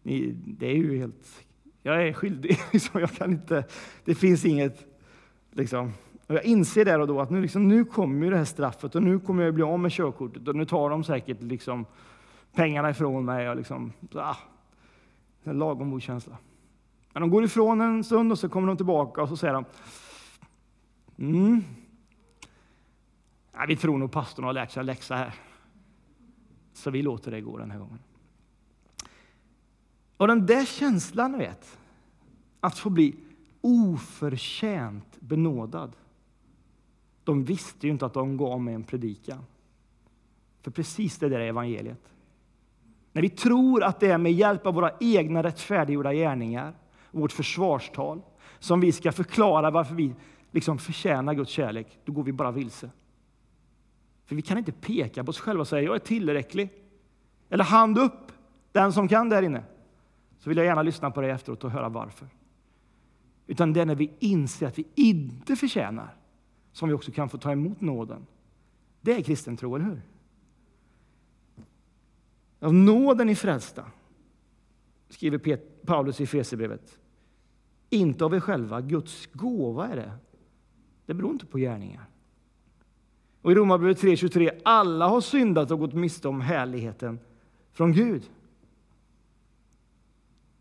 Det 0.02 0.66
är 0.66 0.74
ju 0.74 0.98
helt 0.98 1.44
jag 1.86 2.08
är 2.08 2.12
skyldig. 2.12 2.58
Liksom, 2.72 3.00
jag 3.00 3.12
kan 3.12 3.32
inte, 3.32 3.64
det 4.04 4.14
finns 4.14 4.44
inget... 4.44 4.86
Liksom. 5.50 5.92
Och 6.26 6.34
jag 6.34 6.44
inser 6.44 6.84
där 6.84 7.00
och 7.00 7.06
då 7.06 7.20
att 7.20 7.30
nu, 7.30 7.42
liksom, 7.42 7.68
nu 7.68 7.84
kommer 7.84 8.30
det 8.30 8.36
här 8.36 8.44
straffet 8.44 8.94
och 8.94 9.02
nu 9.02 9.18
kommer 9.18 9.44
jag 9.44 9.54
bli 9.54 9.62
av 9.62 9.80
med 9.80 9.92
körkortet 9.92 10.48
och 10.48 10.56
nu 10.56 10.64
tar 10.64 10.90
de 10.90 11.04
säkert 11.04 11.42
liksom, 11.42 11.86
pengarna 12.52 12.90
ifrån 12.90 13.24
mig. 13.24 13.50
Och 13.50 13.56
liksom, 13.56 13.92
ah, 14.14 14.36
en 15.42 15.58
lagom 15.58 15.90
god 15.90 16.02
känsla. 16.02 16.36
Men 17.12 17.20
de 17.20 17.30
går 17.30 17.44
ifrån 17.44 17.80
en 17.80 18.04
stund 18.04 18.32
och 18.32 18.38
så 18.38 18.48
kommer 18.48 18.68
de 18.68 18.76
tillbaka 18.76 19.22
och 19.22 19.28
så 19.28 19.36
säger 19.36 19.54
de 19.54 19.64
mm. 21.18 21.64
Nej, 23.56 23.66
vi 23.68 23.76
tror 23.76 23.98
nog 23.98 24.12
pastorn 24.12 24.44
har 24.44 24.52
lärt 24.52 24.70
sig 24.70 24.80
en 24.80 24.86
läxa 24.86 25.16
här. 25.16 25.34
Så 26.72 26.90
vi 26.90 27.02
låter 27.02 27.30
det 27.30 27.40
gå 27.40 27.58
den 27.58 27.70
här 27.70 27.78
gången. 27.78 27.98
Och 30.16 30.28
den 30.28 30.46
där 30.46 30.64
känslan, 30.64 31.38
vet, 31.38 31.78
att 32.60 32.78
få 32.78 32.90
bli 32.90 33.14
oförtjänt 33.60 35.20
benådad. 35.20 35.96
De 37.24 37.44
visste 37.44 37.86
ju 37.86 37.92
inte 37.92 38.06
att 38.06 38.14
de 38.14 38.36
gav 38.36 38.60
mig 38.60 38.74
en 38.74 38.84
predikan. 38.84 39.44
För 40.62 40.70
precis 40.70 41.18
det 41.18 41.28
där 41.28 41.40
är 41.40 41.48
evangeliet. 41.48 42.12
När 43.12 43.22
vi 43.22 43.28
tror 43.28 43.82
att 43.82 44.00
det 44.00 44.10
är 44.10 44.18
med 44.18 44.32
hjälp 44.32 44.66
av 44.66 44.74
våra 44.74 44.92
egna 45.00 45.42
rättfärdiggjorda 45.42 46.12
gärningar, 46.12 46.74
vårt 47.10 47.32
försvarstal, 47.32 48.22
som 48.58 48.80
vi 48.80 48.92
ska 48.92 49.12
förklara 49.12 49.70
varför 49.70 49.94
vi 49.94 50.14
liksom 50.50 50.78
förtjänar 50.78 51.34
Guds 51.34 51.50
kärlek, 51.50 51.98
då 52.04 52.12
går 52.12 52.22
vi 52.22 52.32
bara 52.32 52.50
vilse. 52.50 52.90
För 54.24 54.36
vi 54.36 54.42
kan 54.42 54.58
inte 54.58 54.72
peka 54.72 55.24
på 55.24 55.30
oss 55.30 55.40
själva 55.40 55.60
och 55.60 55.68
säga 55.68 55.82
jag 55.82 55.94
är 55.94 55.98
tillräcklig. 55.98 56.70
Eller 57.48 57.64
hand 57.64 57.98
upp, 57.98 58.32
den 58.72 58.92
som 58.92 59.08
kan 59.08 59.28
där 59.28 59.42
inne 59.42 59.64
så 60.38 60.48
vill 60.48 60.56
jag 60.56 60.66
gärna 60.66 60.82
lyssna 60.82 61.10
på 61.10 61.20
dig 61.20 61.30
efteråt 61.30 61.64
och 61.64 61.70
höra 61.70 61.88
varför. 61.88 62.28
Utan 63.46 63.72
det 63.72 63.80
är 63.80 63.86
när 63.86 63.94
vi 63.94 64.12
inser 64.18 64.66
att 64.66 64.78
vi 64.78 64.86
inte 64.94 65.56
förtjänar 65.56 66.16
som 66.72 66.88
vi 66.88 66.94
också 66.94 67.12
kan 67.12 67.28
få 67.28 67.38
ta 67.38 67.52
emot 67.52 67.80
nåden. 67.80 68.26
Det 69.00 69.12
är 69.12 69.22
kristen 69.22 69.56
tro, 69.56 69.74
eller 69.76 69.84
hur? 69.84 70.02
Av 72.60 72.74
nåden 72.74 73.28
är 73.28 73.34
frälsta, 73.34 73.84
skriver 75.08 75.56
Paulus 75.86 76.20
i 76.20 76.26
Fesebrevet. 76.26 76.98
Inte 77.90 78.24
av 78.24 78.34
er 78.34 78.40
själva, 78.40 78.80
Guds 78.80 79.28
gåva 79.32 79.88
är 79.88 79.96
det. 79.96 80.12
Det 81.06 81.14
beror 81.14 81.32
inte 81.32 81.46
på 81.46 81.58
gärningar. 81.58 82.06
Och 83.44 83.52
i 83.52 83.54
Romarbrevet 83.54 84.02
3.23, 84.02 84.60
alla 84.64 85.08
har 85.08 85.20
syndat 85.20 85.70
och 85.70 85.78
gått 85.78 85.94
miste 85.94 86.28
om 86.28 86.40
härligheten 86.40 87.18
från 87.72 87.92
Gud. 87.92 88.30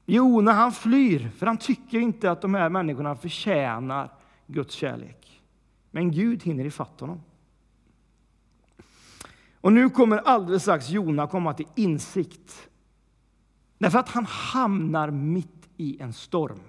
Jona 0.06 0.52
han 0.52 0.72
flyr, 0.72 1.30
för 1.38 1.46
han 1.46 1.58
tycker 1.58 2.00
inte 2.00 2.32
att 2.32 2.42
de 2.42 2.54
här 2.54 2.70
människorna 2.70 3.16
förtjänar 3.16 4.12
Guds 4.48 4.76
kärlek. 4.76 5.42
Men 5.92 6.12
Gud 6.12 6.44
hinner 6.44 6.66
ifatt 6.66 7.00
honom. 7.00 7.22
Och 9.62 9.74
nu 9.74 9.90
kommer 9.90 10.18
alldeles 10.18 10.62
strax 10.62 10.90
Jona 10.90 11.28
komma 11.28 11.54
till 11.54 11.68
insikt. 11.76 12.70
Därför 13.78 14.00
att 14.00 14.10
han 14.10 14.26
hamnar 14.26 15.12
mitt 15.12 15.70
i 15.78 16.02
en 16.02 16.14
storm. 16.14 16.62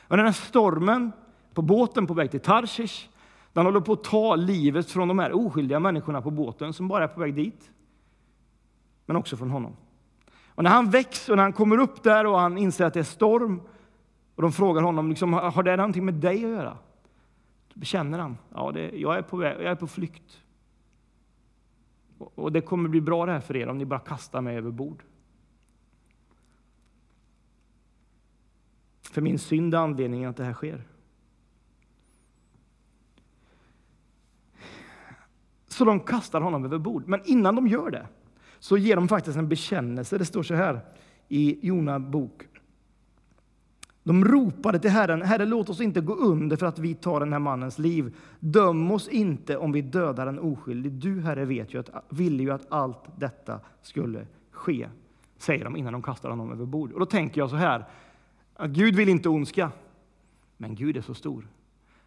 Och 0.00 0.16
den 0.16 0.26
här 0.26 0.32
stormen 0.32 1.12
på 1.54 1.62
båten 1.62 2.06
på 2.06 2.14
väg 2.14 2.30
till 2.30 2.40
Tarshish, 2.40 3.08
den 3.54 3.64
håller 3.64 3.80
på 3.80 3.92
att 3.92 4.04
ta 4.04 4.36
livet 4.36 4.90
från 4.90 5.08
de 5.08 5.18
här 5.18 5.32
oskyldiga 5.32 5.80
människorna 5.80 6.22
på 6.22 6.30
båten 6.30 6.72
som 6.72 6.88
bara 6.88 7.04
är 7.04 7.08
på 7.08 7.20
väg 7.20 7.34
dit. 7.34 7.70
Men 9.06 9.16
också 9.16 9.36
från 9.36 9.50
honom. 9.50 9.76
Och 10.46 10.62
när 10.62 10.70
han 10.70 10.90
väcks 10.90 11.28
och 11.28 11.36
när 11.36 11.42
han 11.42 11.52
kommer 11.52 11.78
upp 11.78 12.02
där 12.02 12.26
och 12.26 12.38
han 12.38 12.58
inser 12.58 12.84
att 12.84 12.94
det 12.94 13.00
är 13.00 13.04
storm 13.04 13.60
och 14.34 14.42
de 14.42 14.52
frågar 14.52 14.82
honom, 14.82 15.08
liksom, 15.08 15.32
har 15.32 15.62
det 15.62 15.76
någonting 15.76 16.04
med 16.04 16.14
dig 16.14 16.44
att 16.44 16.50
göra? 16.50 16.78
Då 17.74 17.80
bekänner 17.80 18.18
han, 18.18 18.38
ja, 18.54 18.72
det, 18.72 18.90
jag, 18.90 19.16
är 19.18 19.22
på 19.22 19.36
väg, 19.36 19.56
jag 19.56 19.70
är 19.70 19.74
på 19.74 19.86
flykt. 19.86 20.42
Och, 22.18 22.38
och 22.38 22.52
det 22.52 22.60
kommer 22.60 22.88
bli 22.88 23.00
bra 23.00 23.26
det 23.26 23.32
här 23.32 23.40
för 23.40 23.56
er 23.56 23.68
om 23.68 23.78
ni 23.78 23.84
bara 23.84 24.00
kastar 24.00 24.40
mig 24.40 24.56
över 24.56 24.70
bord. 24.70 25.02
För 29.02 29.20
min 29.20 29.38
synd 29.38 29.74
är 29.74 29.78
anledningen 29.78 30.30
att 30.30 30.36
det 30.36 30.44
här 30.44 30.52
sker. 30.52 30.82
Så 35.74 35.84
de 35.84 36.00
kastar 36.00 36.40
honom 36.40 36.64
över 36.64 36.78
bord. 36.78 37.08
Men 37.08 37.20
innan 37.24 37.54
de 37.54 37.66
gör 37.66 37.90
det 37.90 38.06
så 38.58 38.76
ger 38.76 38.96
de 38.96 39.08
faktiskt 39.08 39.38
en 39.38 39.48
bekännelse. 39.48 40.18
Det 40.18 40.24
står 40.24 40.42
så 40.42 40.54
här 40.54 40.80
i 41.28 41.66
Jona 41.66 41.98
bok. 41.98 42.42
De 44.02 44.24
ropade 44.24 44.78
till 44.78 44.90
Herren, 44.90 45.22
Herre 45.22 45.46
låt 45.46 45.68
oss 45.68 45.80
inte 45.80 46.00
gå 46.00 46.14
under 46.14 46.56
för 46.56 46.66
att 46.66 46.78
vi 46.78 46.94
tar 46.94 47.20
den 47.20 47.32
här 47.32 47.38
mannens 47.38 47.78
liv. 47.78 48.16
Döm 48.40 48.90
oss 48.90 49.08
inte 49.08 49.56
om 49.56 49.72
vi 49.72 49.82
dödar 49.82 50.26
en 50.26 50.38
oskyldig. 50.38 50.92
Du, 50.92 51.20
Herre, 51.20 51.44
vet 51.44 51.74
ju 51.74 51.78
att, 51.78 51.90
ville 52.08 52.42
ju 52.42 52.50
att 52.50 52.72
allt 52.72 53.04
detta 53.16 53.60
skulle 53.82 54.26
ske, 54.50 54.88
säger 55.38 55.64
de 55.64 55.76
innan 55.76 55.92
de 55.92 56.02
kastar 56.02 56.30
honom 56.30 56.52
över 56.52 56.66
bord. 56.66 56.92
Och 56.92 57.00
då 57.00 57.06
tänker 57.06 57.40
jag 57.40 57.50
så 57.50 57.56
här, 57.56 57.84
att 58.54 58.70
Gud 58.70 58.96
vill 58.96 59.08
inte 59.08 59.28
ondska, 59.28 59.70
men 60.56 60.74
Gud 60.74 60.96
är 60.96 61.02
så 61.02 61.14
stor 61.14 61.48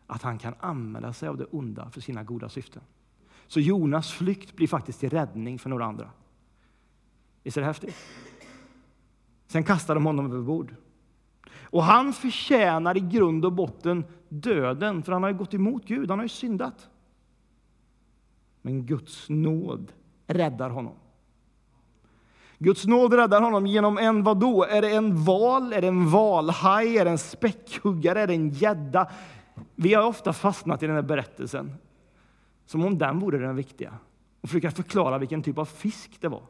att 0.07 0.21
han 0.21 0.37
kan 0.37 0.53
använda 0.59 1.13
sig 1.13 1.29
av 1.29 1.37
det 1.37 1.45
onda 1.45 1.89
för 1.89 2.01
sina 2.01 2.23
goda 2.23 2.49
syften. 2.49 2.81
Så 3.47 3.59
Jonas 3.59 4.11
flykt 4.11 4.55
blir 4.55 4.67
faktiskt 4.67 4.99
till 4.99 5.09
räddning 5.09 5.59
för 5.59 5.69
några 5.69 5.85
andra. 5.85 6.09
Visst 7.43 7.57
är 7.57 7.61
det 7.61 7.67
häftigt? 7.67 7.95
Sen 9.47 9.63
kastar 9.63 9.95
de 9.95 10.05
honom 10.05 10.31
över 10.31 10.41
bord. 10.41 10.75
Och 11.61 11.83
han 11.83 12.13
förtjänar 12.13 12.97
i 12.97 12.99
grund 12.99 13.45
och 13.45 13.53
botten 13.53 14.05
döden, 14.29 15.03
för 15.03 15.11
han 15.11 15.23
har 15.23 15.29
ju 15.29 15.37
gått 15.37 15.53
emot 15.53 15.85
Gud, 15.85 16.09
han 16.09 16.19
har 16.19 16.25
ju 16.25 16.29
syndat. 16.29 16.89
Men 18.61 18.85
Guds 18.85 19.29
nåd 19.29 19.91
räddar 20.27 20.69
honom. 20.69 20.93
Guds 22.59 22.85
nåd 22.85 23.13
räddar 23.13 23.41
honom 23.41 23.67
genom 23.67 23.97
en 23.97 24.23
vad 24.23 24.39
då? 24.39 24.63
Är 24.63 24.81
det 24.81 24.95
en 24.95 25.23
val? 25.23 25.73
Är 25.73 25.81
det 25.81 25.87
en 25.87 26.09
valhaj? 26.09 26.97
Är 26.97 27.05
det 27.05 27.11
en 27.11 27.17
späckhuggare? 27.17 28.21
Är 28.21 28.27
det 28.27 28.33
en 28.33 28.49
gädda? 28.49 29.11
Vi 29.75 29.93
har 29.93 30.03
ofta 30.03 30.33
fastnat 30.33 30.83
i 30.83 30.87
den 30.87 30.95
här 30.95 31.01
berättelsen 31.01 31.73
som 32.67 32.85
om 32.85 32.97
den 32.97 33.19
vore 33.19 33.37
den 33.37 33.55
viktiga 33.55 33.93
och 34.41 34.49
försöka 34.49 34.71
förklara 34.71 35.17
vilken 35.17 35.43
typ 35.43 35.57
av 35.57 35.65
fisk 35.65 36.17
det 36.21 36.27
var. 36.27 36.43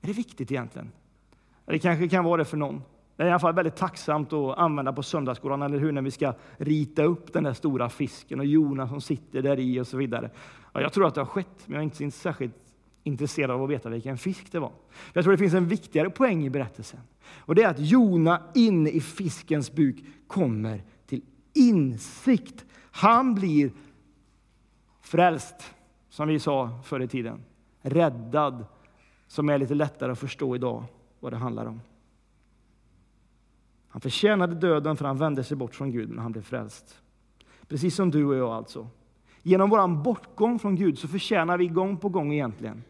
Är 0.00 0.06
det 0.06 0.12
viktigt 0.12 0.50
egentligen? 0.50 0.92
Det 1.66 1.78
kanske 1.78 2.08
kan 2.08 2.24
vara 2.24 2.36
det 2.36 2.44
för 2.44 2.56
någon. 2.56 2.82
Det 3.16 3.22
är 3.22 3.26
i 3.26 3.30
alla 3.30 3.38
fall 3.38 3.54
väldigt 3.54 3.76
tacksamt 3.76 4.32
att 4.32 4.58
använda 4.58 4.92
på 4.92 5.02
söndagsskolan, 5.02 5.62
eller 5.62 5.78
hur? 5.78 5.92
När 5.92 6.02
vi 6.02 6.10
ska 6.10 6.34
rita 6.56 7.02
upp 7.02 7.32
den 7.32 7.44
där 7.44 7.52
stora 7.52 7.88
fisken 7.88 8.40
och 8.40 8.46
Jonas 8.46 8.90
som 8.90 9.00
sitter 9.00 9.42
där 9.42 9.58
i 9.58 9.80
och 9.80 9.86
så 9.86 9.96
vidare. 9.96 10.30
Ja, 10.72 10.80
jag 10.80 10.92
tror 10.92 11.06
att 11.06 11.14
det 11.14 11.20
har 11.20 11.26
skett, 11.26 11.62
men 11.66 11.74
jag 11.74 11.80
är 11.80 12.02
inte 12.02 12.10
särskilt 12.16 12.54
intresserad 13.02 13.50
av 13.50 13.62
att 13.62 13.70
veta 13.70 13.88
vilken 13.88 14.18
fisk 14.18 14.52
det 14.52 14.58
var. 14.58 14.72
Jag 15.12 15.24
tror 15.24 15.32
det 15.32 15.38
finns 15.38 15.54
en 15.54 15.66
viktigare 15.66 16.10
poäng 16.10 16.46
i 16.46 16.50
berättelsen. 16.50 17.00
Och 17.38 17.54
det 17.54 17.62
är 17.62 17.68
att 17.68 17.78
Jona 17.78 18.42
inne 18.54 18.90
i 18.90 19.00
fiskens 19.00 19.72
buk 19.72 20.04
kommer 20.26 20.82
till 21.06 21.22
insikt. 21.54 22.64
Han 22.90 23.34
blir 23.34 23.70
frälst, 25.08 25.74
som 26.08 26.28
vi 26.28 26.38
sa 26.38 26.70
förr 26.84 27.00
i 27.00 27.08
tiden. 27.08 27.44
Räddad, 27.80 28.64
som 29.26 29.48
är 29.48 29.58
lite 29.58 29.74
lättare 29.74 30.12
att 30.12 30.18
förstå 30.18 30.54
idag 30.54 30.84
vad 31.20 31.32
det 31.32 31.36
handlar 31.36 31.66
om. 31.66 31.80
Han 33.88 34.00
förtjänade 34.00 34.54
döden 34.54 34.96
för 34.96 35.04
han 35.04 35.18
vände 35.18 35.44
sig 35.44 35.56
bort 35.56 35.74
från 35.74 35.90
Gud, 35.90 36.08
men 36.08 36.18
han 36.18 36.32
blev 36.32 36.42
frälst. 36.42 37.00
Precis 37.68 37.94
som 37.94 38.10
du 38.10 38.24
och 38.24 38.36
jag 38.36 38.50
alltså. 38.50 38.88
Genom 39.42 39.70
vår 39.70 40.02
bortgång 40.02 40.58
från 40.58 40.76
Gud 40.76 40.98
så 40.98 41.08
förtjänar 41.08 41.58
vi 41.58 41.68
gång 41.68 41.96
på 41.96 42.08
gång 42.08 42.32
egentligen 42.32 42.82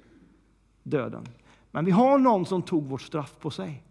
döden. 0.83 1.25
Men 1.71 1.85
vi 1.85 1.91
har 1.91 2.19
någon 2.19 2.47
som 2.47 2.63
tog 2.63 2.85
vårt 2.85 3.03
straff 3.03 3.37
på 3.41 3.51
sig. 3.51 3.83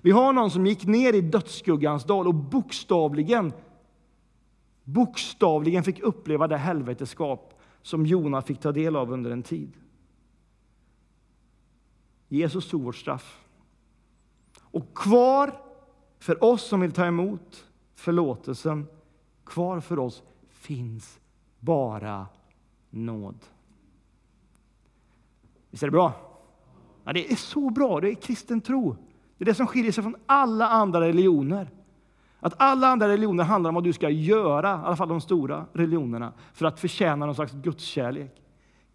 Vi 0.00 0.10
har 0.10 0.32
någon 0.32 0.50
som 0.50 0.66
gick 0.66 0.86
ner 0.86 1.12
i 1.12 1.20
dödsskuggans 1.20 2.04
dal 2.04 2.26
och 2.26 2.34
bokstavligen, 2.34 3.52
bokstavligen 4.84 5.84
fick 5.84 6.00
uppleva 6.00 6.48
det 6.48 6.56
helveteskap 6.56 7.60
som 7.82 8.06
Jona 8.06 8.42
fick 8.42 8.60
ta 8.60 8.72
del 8.72 8.96
av 8.96 9.12
under 9.12 9.30
en 9.30 9.42
tid. 9.42 9.72
Jesus 12.28 12.68
tog 12.68 12.82
vårt 12.82 12.96
straff. 12.96 13.40
Och 14.60 14.94
kvar 14.94 15.60
för 16.18 16.44
oss 16.44 16.62
som 16.62 16.80
vill 16.80 16.92
ta 16.92 17.06
emot 17.06 17.66
förlåtelsen, 17.94 18.86
kvar 19.44 19.80
för 19.80 19.98
oss 19.98 20.22
finns 20.48 21.20
bara 21.60 22.26
nåd. 22.90 23.38
Visst 25.70 25.82
är 25.82 25.86
det 25.86 25.90
bra? 25.90 26.12
Ja, 27.04 27.12
det 27.12 27.32
är 27.32 27.36
så 27.36 27.70
bra. 27.70 28.00
Det 28.00 28.10
är 28.10 28.14
kristen 28.14 28.60
tro. 28.60 28.96
Det 29.36 29.44
är 29.44 29.46
det 29.46 29.54
som 29.54 29.66
skiljer 29.66 29.92
sig 29.92 30.02
från 30.02 30.16
alla 30.26 30.68
andra 30.68 31.00
religioner. 31.00 31.70
Att 32.44 32.54
alla 32.56 32.88
andra 32.88 33.08
religioner 33.08 33.44
handlar 33.44 33.68
om 33.68 33.74
vad 33.74 33.84
du 33.84 33.92
ska 33.92 34.10
göra, 34.10 34.68
i 34.68 34.84
alla 34.84 34.96
fall 34.96 35.08
de 35.08 35.20
stora 35.20 35.66
religionerna, 35.72 36.32
för 36.52 36.66
att 36.66 36.80
förtjäna 36.80 37.26
någon 37.26 37.34
slags 37.34 37.52
gudskärlek. 37.52 38.42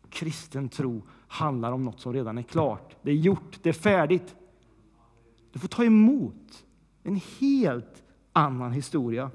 Kristen 0.09 0.69
tro 0.69 1.01
handlar 1.27 1.71
om 1.71 1.83
något 1.83 1.99
som 1.99 2.13
redan 2.13 2.37
är 2.37 2.41
klart. 2.43 2.95
Det 3.01 3.11
är 3.11 3.15
gjort, 3.15 3.59
det 3.61 3.69
är 3.69 3.73
färdigt. 3.73 4.35
Du 5.51 5.59
får 5.59 5.67
ta 5.67 5.83
emot 5.83 6.65
en 7.03 7.21
helt 7.39 8.03
annan 8.33 8.71
historia. 8.71 9.31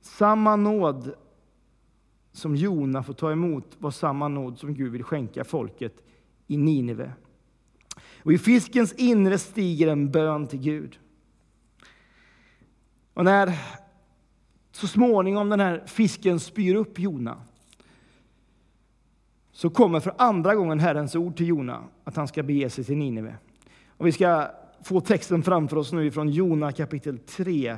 Samma 0.00 0.56
nåd 0.56 1.14
som 2.32 2.56
Jona 2.56 3.02
får 3.02 3.14
ta 3.14 3.32
emot 3.32 3.76
var 3.78 3.90
samma 3.90 4.28
nåd 4.28 4.58
som 4.58 4.74
Gud 4.74 4.92
vill 4.92 5.04
skänka 5.04 5.44
folket 5.44 6.04
i 6.46 6.56
Nineve. 6.56 7.12
Och 8.22 8.32
I 8.32 8.38
fiskens 8.38 8.92
inre 8.92 9.38
stiger 9.38 9.88
en 9.88 10.10
bön 10.10 10.46
till 10.46 10.60
Gud. 10.60 10.98
Och 13.18 13.24
när 13.24 13.58
så 14.72 14.86
småningom 14.86 15.48
den 15.48 15.60
här 15.60 15.82
fisken 15.86 16.40
spyr 16.40 16.74
upp 16.74 16.98
Jona 16.98 17.42
så 19.52 19.70
kommer 19.70 20.00
för 20.00 20.14
andra 20.18 20.54
gången 20.54 20.80
Herrens 20.80 21.14
ord 21.14 21.36
till 21.36 21.46
Jona 21.48 21.84
att 22.04 22.16
han 22.16 22.28
ska 22.28 22.42
bege 22.42 22.70
sig 22.70 22.84
till 22.84 22.96
Nineve. 22.96 23.36
Och 23.88 24.06
vi 24.06 24.12
ska 24.12 24.50
få 24.82 25.00
texten 25.00 25.42
framför 25.42 25.76
oss 25.76 25.92
nu 25.92 26.10
från 26.10 26.28
Jona 26.28 26.72
kapitel 26.72 27.18
3, 27.18 27.76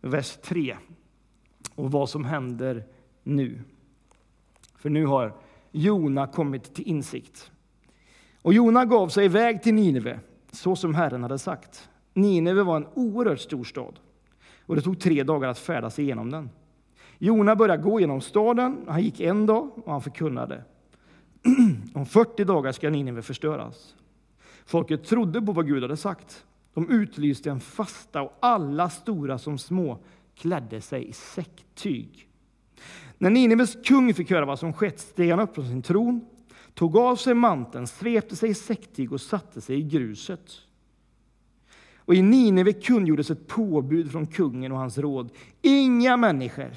vers 0.00 0.38
3. 0.42 0.76
Och 1.74 1.92
vad 1.92 2.08
som 2.08 2.24
händer 2.24 2.84
nu. 3.22 3.60
För 4.76 4.90
nu 4.90 5.06
har 5.06 5.32
Jona 5.70 6.26
kommit 6.26 6.74
till 6.74 6.88
insikt. 6.88 7.50
Och 8.42 8.54
Jona 8.54 8.84
gav 8.84 9.08
sig 9.08 9.24
iväg 9.24 9.62
till 9.62 9.74
Nineve, 9.74 10.20
så 10.52 10.76
som 10.76 10.94
Herren 10.94 11.22
hade 11.22 11.38
sagt. 11.38 11.88
Nineve 12.14 12.62
var 12.62 12.76
en 12.76 12.86
oerhört 12.94 13.40
stor 13.40 13.64
stad, 13.64 13.98
och 14.66 14.76
det 14.76 14.82
tog 14.82 15.00
tre 15.00 15.22
dagar 15.22 15.48
att 15.48 15.58
färdas 15.58 15.98
igenom 15.98 16.30
den. 16.30 16.50
Jona 17.18 17.56
började 17.56 17.82
gå 17.82 18.00
genom 18.00 18.20
staden, 18.20 18.84
han 18.88 19.02
gick 19.02 19.20
en 19.20 19.46
dag 19.46 19.70
och 19.84 19.92
han 19.92 20.02
förkunnade. 20.02 20.64
Om 21.94 22.06
40 22.06 22.44
dagar 22.44 22.72
ska 22.72 22.90
Nineve 22.90 23.22
förstöras. 23.22 23.94
Folket 24.66 25.04
trodde 25.04 25.42
på 25.42 25.52
vad 25.52 25.66
Gud 25.66 25.82
hade 25.82 25.96
sagt. 25.96 26.44
De 26.74 26.90
utlyste 26.90 27.50
en 27.50 27.60
fasta 27.60 28.22
och 28.22 28.38
alla, 28.40 28.90
stora 28.90 29.38
som 29.38 29.58
små, 29.58 29.98
klädde 30.34 30.80
sig 30.80 31.08
i 31.08 31.12
säcktyg. 31.12 32.28
När 33.18 33.30
Nineves 33.30 33.76
kung 33.84 34.14
fick 34.14 34.30
höra 34.30 34.44
vad 34.44 34.58
som 34.58 34.72
skett 34.72 35.00
steg 35.00 35.30
han 35.30 35.40
upp 35.40 35.54
från 35.54 35.68
sin 35.68 35.82
tron, 35.82 36.24
tog 36.74 36.96
av 36.96 37.16
sig 37.16 37.34
manteln, 37.34 37.86
svepte 37.86 38.36
sig 38.36 38.50
i 38.50 38.54
säcktyg 38.54 39.12
och 39.12 39.20
satte 39.20 39.60
sig 39.60 39.78
i 39.78 39.82
gruset. 39.82 40.52
Och 42.04 42.14
i 42.14 42.22
Nineve 42.22 42.72
kungjordes 42.72 43.30
ett 43.30 43.46
påbud 43.46 44.12
från 44.12 44.26
kungen 44.26 44.72
och 44.72 44.78
hans 44.78 44.98
råd. 44.98 45.30
Inga 45.62 46.16
människor 46.16 46.70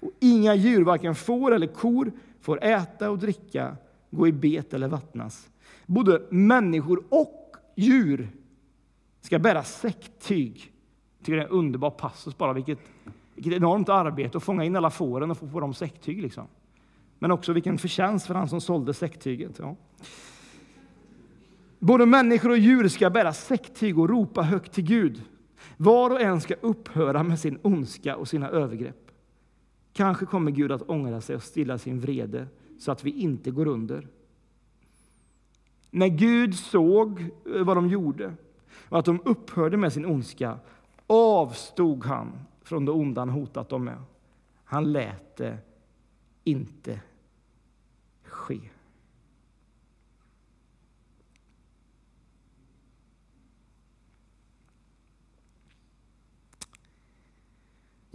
och 0.00 0.10
inga 0.20 0.54
djur, 0.54 0.84
varken 0.84 1.14
får 1.14 1.54
eller 1.54 1.66
kor, 1.66 2.12
får 2.40 2.64
äta 2.64 3.10
och 3.10 3.18
dricka, 3.18 3.76
gå 4.10 4.28
i 4.28 4.32
bet 4.32 4.74
eller 4.74 4.88
vattnas. 4.88 5.48
Både 5.86 6.22
människor 6.30 7.04
och 7.08 7.56
djur 7.76 8.28
ska 9.20 9.38
bära 9.38 9.62
säcktyg. 9.62 10.72
Jag 11.18 11.26
tycker 11.26 11.36
det 11.36 11.42
är 11.42 11.46
en 11.46 11.52
underbar 11.52 11.90
passus 11.90 12.38
bara, 12.38 12.52
vilket 12.52 12.78
vilket 13.38 13.52
enormt 13.52 13.88
arbete 13.88 14.38
att 14.38 14.44
fånga 14.44 14.64
in 14.64 14.76
alla 14.76 14.90
fåren 14.90 15.30
och 15.30 15.38
få 15.38 15.48
på 15.48 15.60
dem 15.60 15.74
säcktyg. 15.74 16.22
Liksom. 16.22 16.46
Men 17.18 17.30
också 17.30 17.52
vilken 17.52 17.78
förtjänst 17.78 18.26
för 18.26 18.34
han 18.34 18.48
som 18.48 18.60
sålde 18.60 18.94
säcktyget. 18.94 19.58
Ja. 19.58 19.76
Både 21.78 22.06
människor 22.06 22.50
och 22.50 22.58
djur 22.58 22.88
ska 22.88 23.10
bära 23.10 23.32
säcktyg 23.32 23.98
och 23.98 24.08
ropa 24.08 24.42
högt 24.42 24.72
till 24.72 24.84
Gud. 24.84 25.22
Var 25.76 26.10
och 26.10 26.20
en 26.20 26.40
ska 26.40 26.54
upphöra 26.54 27.22
med 27.22 27.38
sin 27.38 27.58
ondska 27.62 28.16
och 28.16 28.28
sina 28.28 28.48
övergrepp. 28.48 29.10
Kanske 29.92 30.26
kommer 30.26 30.50
Gud 30.50 30.72
att 30.72 30.82
ångra 30.82 31.20
sig 31.20 31.36
och 31.36 31.42
stilla 31.42 31.78
sin 31.78 32.00
vrede 32.00 32.46
så 32.78 32.92
att 32.92 33.04
vi 33.04 33.10
inte 33.10 33.50
går 33.50 33.66
under. 33.66 34.08
När 35.90 36.08
Gud 36.08 36.54
såg 36.54 37.20
eh, 37.20 37.62
vad 37.64 37.76
de 37.76 37.88
gjorde 37.88 38.34
och 38.88 38.98
att 38.98 39.04
de 39.04 39.20
upphörde 39.24 39.76
med 39.76 39.92
sin 39.92 40.06
ondska 40.06 40.58
avstod 41.06 42.04
han 42.04 42.32
från 42.62 42.84
det 42.84 42.92
onda 42.92 43.20
han 43.20 43.28
hotat 43.28 43.68
dem 43.68 43.84
med. 43.84 44.02
Han 44.64 44.92
lät 44.92 45.36
det 45.36 45.58
inte 46.44 47.00
ske. 48.22 48.60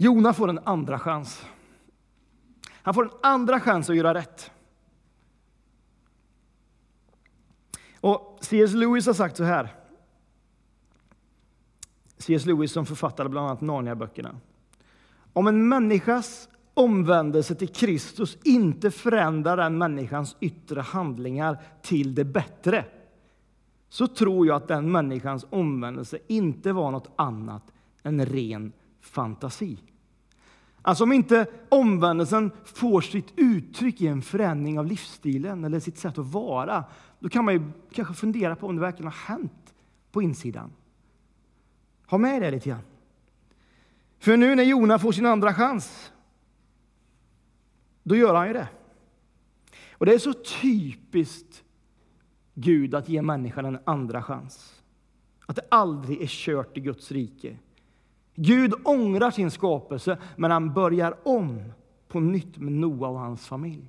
Jona 0.04 0.32
får 0.32 0.48
en 0.48 0.60
andra 0.64 0.98
chans. 0.98 1.46
Han 2.70 2.94
får 2.94 3.04
en 3.04 3.10
andra 3.22 3.60
chans 3.60 3.90
att 3.90 3.96
göra 3.96 4.14
rätt. 4.14 4.50
Och 8.00 8.38
C.S. 8.40 8.72
Lewis 8.74 9.06
har 9.06 9.14
sagt 9.14 9.36
så 9.36 9.44
här 9.44 9.74
C.S. 12.18 12.46
Lewis 12.46 12.72
som 12.72 12.86
författade 12.86 13.28
bland 13.28 13.46
annat 13.46 13.60
Narnia-böckerna. 13.60 14.36
Om 15.32 15.46
en 15.46 15.68
människas 15.68 16.48
omvändelse 16.74 17.54
till 17.54 17.68
Kristus 17.68 18.38
inte 18.44 18.90
förändrar 18.90 19.56
den 19.56 19.78
människans 19.78 20.36
yttre 20.40 20.80
handlingar 20.80 21.58
till 21.82 22.14
det 22.14 22.24
bättre 22.24 22.84
så 23.88 24.06
tror 24.06 24.46
jag 24.46 24.56
att 24.56 24.68
den 24.68 24.92
människans 24.92 25.46
omvändelse 25.50 26.18
inte 26.26 26.72
var 26.72 26.90
något 26.90 27.10
annat 27.16 27.72
än 28.02 28.26
ren 28.26 28.72
fantasi. 29.00 29.78
Alltså 30.86 31.04
om 31.04 31.12
inte 31.12 31.46
omvändelsen 31.68 32.50
får 32.64 33.00
sitt 33.00 33.32
uttryck 33.36 34.00
i 34.00 34.06
en 34.06 34.22
förändring 34.22 34.78
av 34.78 34.86
livsstilen 34.86 35.64
eller 35.64 35.80
sitt 35.80 35.98
sätt 35.98 36.18
att 36.18 36.26
vara, 36.26 36.84
då 37.18 37.28
kan 37.28 37.44
man 37.44 37.54
ju 37.54 37.72
kanske 37.92 38.14
fundera 38.14 38.56
på 38.56 38.66
om 38.66 38.76
det 38.76 38.80
verkligen 38.80 39.12
har 39.12 39.34
hänt 39.34 39.74
på 40.12 40.22
insidan. 40.22 40.72
Ha 42.06 42.18
med 42.18 42.42
det 42.42 42.50
lite 42.50 42.68
grann. 42.68 42.82
För 44.18 44.36
nu 44.36 44.54
när 44.54 44.62
Jona 44.62 44.98
får 44.98 45.12
sin 45.12 45.26
andra 45.26 45.54
chans, 45.54 46.12
då 48.02 48.16
gör 48.16 48.34
han 48.34 48.46
ju 48.46 48.52
det. 48.52 48.68
Och 49.92 50.06
det 50.06 50.14
är 50.14 50.18
så 50.18 50.32
typiskt 50.32 51.64
Gud 52.54 52.94
att 52.94 53.08
ge 53.08 53.22
människan 53.22 53.64
en 53.64 53.78
andra 53.84 54.22
chans. 54.22 54.82
Att 55.46 55.56
det 55.56 55.66
aldrig 55.70 56.22
är 56.22 56.26
kört 56.26 56.76
i 56.76 56.80
Guds 56.80 57.12
rike. 57.12 57.56
Gud 58.34 58.74
ångrar 58.84 59.30
sin 59.30 59.50
skapelse, 59.50 60.18
men 60.36 60.50
han 60.50 60.74
börjar 60.74 61.16
om 61.22 61.72
på 62.08 62.20
nytt 62.20 62.58
med 62.58 62.72
Noa 62.72 63.08
och 63.08 63.18
hans 63.18 63.46
familj. 63.46 63.88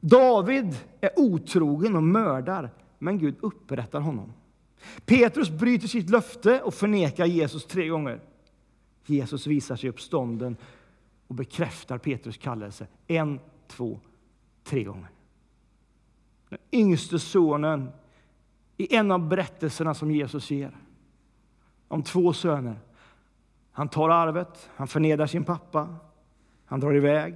David 0.00 0.76
är 1.00 1.10
otrogen 1.16 1.96
och 1.96 2.02
mördar, 2.02 2.70
men 2.98 3.18
Gud 3.18 3.34
upprättar 3.40 4.00
honom. 4.00 4.32
Petrus 5.04 5.50
bryter 5.50 5.88
sitt 5.88 6.10
löfte 6.10 6.62
och 6.62 6.74
förnekar 6.74 7.26
Jesus 7.26 7.66
tre 7.66 7.88
gånger. 7.88 8.20
Jesus 9.06 9.46
visar 9.46 9.76
sig 9.76 9.90
uppstånden 9.90 10.56
och 11.26 11.34
bekräftar 11.34 11.98
Petrus 11.98 12.36
kallelse 12.36 12.86
en, 13.06 13.40
två, 13.68 14.00
tre 14.64 14.84
gånger. 14.84 15.08
Den 16.48 16.58
yngste 16.72 17.18
sonen 17.18 17.90
i 18.76 18.96
en 18.96 19.10
av 19.10 19.28
berättelserna 19.28 19.94
som 19.94 20.10
Jesus 20.10 20.50
ger 20.50 20.76
om 21.88 22.02
två 22.02 22.32
söner. 22.32 22.76
Han 23.72 23.88
tar 23.88 24.08
arvet, 24.08 24.70
han 24.76 24.88
förnedrar 24.88 25.26
sin 25.26 25.44
pappa, 25.44 25.96
han 26.64 26.80
drar 26.80 26.96
iväg, 26.96 27.34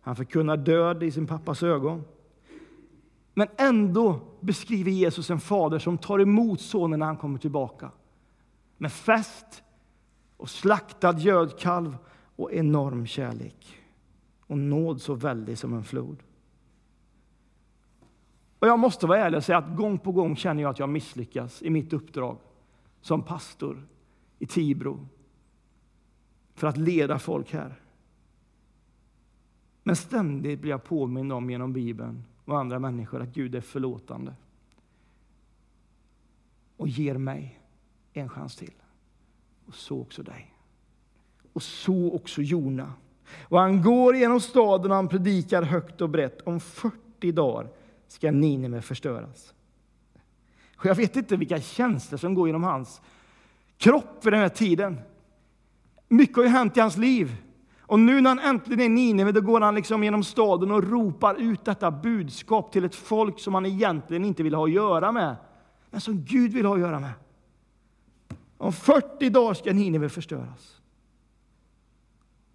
han 0.00 0.16
förkunnar 0.16 0.56
död 0.56 1.02
i 1.02 1.10
sin 1.10 1.26
pappas 1.26 1.62
ögon. 1.62 2.04
Men 3.34 3.48
ändå 3.56 4.20
beskriver 4.40 4.90
Jesus 4.90 5.30
en 5.30 5.40
fader 5.40 5.78
som 5.78 5.98
tar 5.98 6.18
emot 6.18 6.60
sonen 6.60 6.98
när 6.98 7.06
han 7.06 7.16
kommer 7.16 7.38
tillbaka. 7.38 7.90
Med 8.76 8.92
fest 8.92 9.62
och 10.36 10.50
slaktad 10.50 11.18
gödkalv 11.18 11.96
och 12.36 12.52
enorm 12.52 13.06
kärlek. 13.06 13.80
Och 14.40 14.58
nåd 14.58 15.00
så 15.00 15.14
väldig 15.14 15.58
som 15.58 15.74
en 15.74 15.84
flod. 15.84 16.16
Och 18.58 18.68
jag 18.68 18.78
måste 18.78 19.06
vara 19.06 19.18
ärlig 19.18 19.36
och 19.36 19.44
säga 19.44 19.58
att 19.58 19.76
gång 19.76 19.98
på 19.98 20.12
gång 20.12 20.36
känner 20.36 20.62
jag 20.62 20.70
att 20.70 20.78
jag 20.78 20.88
misslyckas 20.88 21.62
i 21.62 21.70
mitt 21.70 21.92
uppdrag 21.92 22.38
som 23.00 23.22
pastor 23.22 23.86
i 24.38 24.46
Tibro 24.46 25.06
för 26.54 26.66
att 26.66 26.76
leda 26.76 27.18
folk 27.18 27.52
här. 27.52 27.80
Men 29.82 29.96
ständigt 29.96 30.60
blir 30.60 30.70
jag 30.70 30.84
påmind 30.84 31.32
om 31.32 31.50
genom 31.50 31.72
Bibeln 31.72 32.24
och 32.44 32.58
andra 32.58 32.78
människor 32.78 33.22
att 33.22 33.28
Gud 33.28 33.54
är 33.54 33.60
förlåtande 33.60 34.34
och 36.76 36.88
ger 36.88 37.18
mig 37.18 37.60
en 38.12 38.28
chans 38.28 38.56
till. 38.56 38.74
Och 39.66 39.74
så 39.74 40.00
också 40.00 40.22
dig. 40.22 40.54
Och 41.52 41.62
så 41.62 42.12
också 42.12 42.42
Jona. 42.42 42.92
Och 43.42 43.58
han 43.58 43.82
går 43.82 44.16
genom 44.16 44.40
staden 44.40 44.90
och 44.90 44.96
han 44.96 45.08
predikar 45.08 45.62
högt 45.62 46.00
och 46.00 46.10
brett. 46.10 46.40
Om 46.40 46.60
40 46.60 47.32
dagar 47.32 47.68
ska 48.08 48.30
Nineve 48.30 48.82
förstöras. 48.82 49.54
Och 50.76 50.86
jag 50.86 50.94
vet 50.94 51.16
inte 51.16 51.36
vilka 51.36 51.60
känslor 51.60 52.18
som 52.18 52.34
går 52.34 52.48
genom 52.48 52.64
hans 52.64 53.00
kropp 53.78 54.26
vid 54.26 54.32
den 54.32 54.40
här 54.40 54.48
tiden. 54.48 54.98
Mycket 56.08 56.36
har 56.36 56.44
ju 56.44 56.48
hänt 56.48 56.76
i 56.76 56.80
hans 56.80 56.96
liv. 56.96 57.36
Och 57.86 58.00
nu 58.00 58.20
när 58.20 58.30
han 58.30 58.38
äntligen 58.38 58.80
är 58.80 58.84
i 58.84 58.88
Nineve, 58.88 59.32
då 59.32 59.40
går 59.40 59.60
han 59.60 59.74
liksom 59.74 60.04
genom 60.04 60.24
staden 60.24 60.70
och 60.70 60.84
ropar 60.84 61.34
ut 61.34 61.64
detta 61.64 61.90
budskap 61.90 62.72
till 62.72 62.84
ett 62.84 62.94
folk 62.94 63.40
som 63.40 63.54
han 63.54 63.66
egentligen 63.66 64.24
inte 64.24 64.42
vill 64.42 64.54
ha 64.54 64.64
att 64.64 64.72
göra 64.72 65.12
med, 65.12 65.36
men 65.90 66.00
som 66.00 66.24
Gud 66.24 66.52
vill 66.52 66.66
ha 66.66 66.74
att 66.74 66.80
göra 66.80 67.00
med. 67.00 67.12
Om 68.56 68.72
40 68.72 69.30
dagar 69.30 69.54
ska 69.54 69.72
Nineve 69.72 70.08
förstöras. 70.08 70.80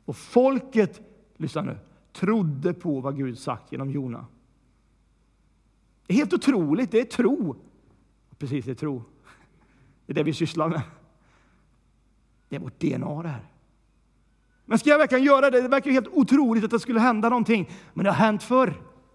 Och 0.06 0.16
folket, 0.16 1.02
lyssna 1.38 1.62
nu, 1.62 1.78
trodde 2.14 2.74
på 2.74 3.00
vad 3.00 3.18
Gud 3.18 3.40
sagt 3.40 3.72
genom 3.72 3.92
Jona. 3.92 4.26
Det 6.08 6.14
är 6.14 6.18
helt 6.18 6.34
otroligt, 6.34 6.92
det 6.92 7.00
är 7.00 7.06
tro. 7.06 7.56
Precis, 8.38 8.66
det 8.66 8.72
är 8.72 8.76
tro. 8.76 9.04
Det 10.06 10.14
är 10.14 10.16
det 10.16 10.24
vi 10.24 10.34
sysslar 10.34 10.70
med. 10.70 10.82
Det 12.50 12.56
är 12.56 12.60
vårt 12.60 12.80
DNA 12.80 13.24
det 13.24 13.30
här. 13.30 13.46
Men 14.66 14.80
ska 14.80 14.90
jag 14.90 14.98
verkligen 14.98 15.24
göra 15.24 15.50
det? 15.50 15.62
Det 15.62 15.68
verkar 15.68 15.92
helt 15.92 16.08
otroligt 16.08 16.64
att 16.64 16.72
det 16.72 16.80
skulle 16.80 17.00
hända 17.00 17.30
någonting. 17.30 17.70
Men 17.94 18.04
det 18.04 18.12
har 18.12 18.18
hänt 18.18 18.44
förr. 18.44 18.74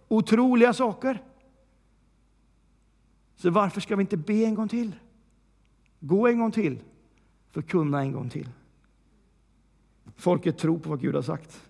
Otroliga 0.08 0.72
saker. 0.72 1.22
Så 3.36 3.50
varför 3.50 3.80
ska 3.80 3.96
vi 3.96 4.00
inte 4.00 4.16
be 4.16 4.44
en 4.44 4.54
gång 4.54 4.68
till? 4.68 4.96
Gå 6.00 6.28
en 6.28 6.38
gång 6.38 6.52
till. 6.52 6.78
Förkunna 7.50 8.00
en 8.00 8.12
gång 8.12 8.30
till. 8.30 8.48
Folket 10.16 10.58
tror 10.58 10.78
på 10.78 10.90
vad 10.90 11.00
Gud 11.00 11.14
har 11.14 11.22
sagt. 11.22 11.60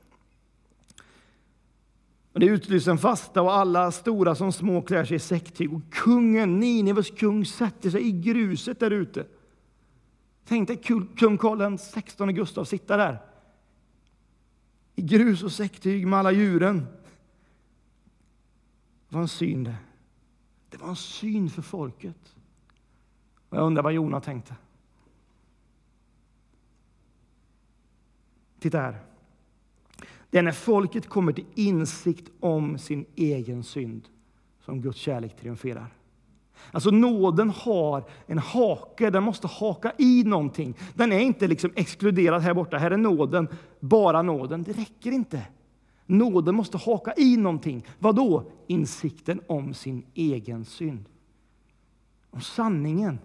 Och 2.32 2.40
det 2.40 2.46
utlyser 2.46 2.90
en 2.90 2.98
fasta 2.98 3.42
och 3.42 3.52
alla 3.52 3.92
stora 3.92 4.34
som 4.34 4.52
små 4.52 4.82
klär 4.82 5.04
sig 5.04 5.16
i 5.16 5.20
säcktyg. 5.20 5.72
Och 5.74 5.80
kungen, 5.90 6.60
Nineves 6.60 7.10
kung, 7.10 7.46
sätter 7.46 7.90
sig 7.90 8.08
i 8.08 8.12
gruset 8.12 8.80
där 8.80 8.90
ute. 8.90 9.26
Tänk 10.44 10.68
dig 10.68 10.76
kung 11.16 11.38
Karl 11.38 11.78
XVI 11.78 12.32
Gustav 12.32 12.64
sitta 12.64 12.96
där 12.96 13.18
i 14.94 15.02
grus 15.02 15.42
och 15.42 15.52
säcktyg 15.52 16.06
med 16.06 16.18
alla 16.18 16.32
djuren. 16.32 16.86
Det 19.08 19.14
var 19.14 19.22
en 19.22 19.28
syn 19.28 19.64
det. 19.64 19.76
Det 20.68 20.76
var 20.76 20.88
en 20.88 20.96
syn 20.96 21.50
för 21.50 21.62
folket. 21.62 22.36
Och 23.48 23.58
jag 23.58 23.66
undrar 23.66 23.82
vad 23.82 23.92
Jona 23.92 24.20
tänkte. 24.20 24.56
Titta 28.58 28.78
här. 28.78 28.98
Det 30.30 30.38
är 30.38 30.42
när 30.42 30.52
folket 30.52 31.08
kommer 31.08 31.32
till 31.32 31.46
insikt 31.54 32.30
om 32.40 32.78
sin 32.78 33.06
egen 33.14 33.64
synd 33.64 34.08
som 34.60 34.80
Guds 34.80 34.98
kärlek 34.98 35.36
triumferar. 35.36 35.94
Alltså 36.72 36.90
nåden 36.90 37.50
har 37.50 38.04
en 38.26 38.38
hake, 38.38 39.10
den 39.10 39.22
måste 39.22 39.46
haka 39.46 39.92
i 39.98 40.24
någonting. 40.24 40.74
Den 40.94 41.12
är 41.12 41.18
inte 41.18 41.46
liksom 41.46 41.70
exkluderad 41.74 42.42
här 42.42 42.54
borta, 42.54 42.76
här 42.76 42.90
är 42.90 42.96
nåden, 42.96 43.48
bara 43.80 44.22
nåden. 44.22 44.62
Det 44.62 44.72
räcker 44.72 45.12
inte. 45.12 45.42
Nåden 46.06 46.54
måste 46.54 46.78
haka 46.78 47.14
i 47.16 47.36
någonting. 47.36 47.86
Vad 47.98 48.16
då? 48.16 48.50
Insikten 48.66 49.40
om 49.46 49.74
sin 49.74 50.06
egen 50.14 50.64
synd. 50.64 51.04
Om 52.30 52.40
sanningen. 52.40 53.18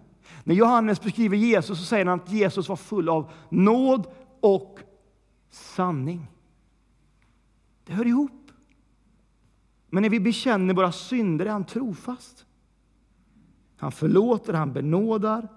När 0.44 0.54
Johannes 0.54 1.02
beskriver 1.02 1.36
Jesus 1.36 1.78
så 1.78 1.84
säger 1.84 2.06
han 2.06 2.20
att 2.20 2.32
Jesus 2.32 2.68
var 2.68 2.76
full 2.76 3.08
av 3.08 3.30
nåd 3.48 4.06
och 4.40 4.78
sanning. 5.50 6.26
Det 7.84 7.92
hör 7.92 8.06
ihop. 8.06 8.50
Men 9.88 10.02
när 10.02 10.10
vi 10.10 10.20
bekänner 10.20 10.74
våra 10.74 10.92
synder 10.92 11.46
är 11.46 11.50
han 11.50 11.64
trofast. 11.64 12.46
Han 13.80 13.92
förlåter, 13.92 14.52
han 14.52 14.72
benådar, 14.72 15.48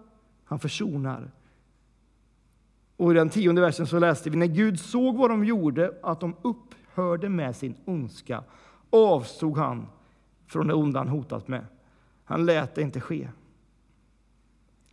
han 0.44 0.60
försonar. 0.60 1.32
Och 2.98 3.12
i 3.12 3.16
den 3.16 3.30
tionde 3.30 3.62
versen 3.62 3.88
så 3.88 4.00
läste 4.00 4.30
vi, 4.30 4.38
när 4.38 4.48
Gud 4.48 4.80
såg 4.80 5.18
vad 5.18 5.30
de 5.30 5.46
gjorde, 5.46 5.94
att 6.04 6.20
de 6.20 6.36
upphörde 6.42 7.30
med 7.30 7.56
sin 7.56 7.76
ondska, 7.86 8.44
avstod 8.90 9.58
han 9.58 9.88
från 10.48 10.68
det 10.68 10.74
onda 10.74 11.00
han 11.00 11.08
hotat 11.08 11.48
med. 11.48 11.66
Han 12.24 12.46
lät 12.46 12.76
det 12.76 12.82
inte 12.82 13.00
ske. 13.00 13.30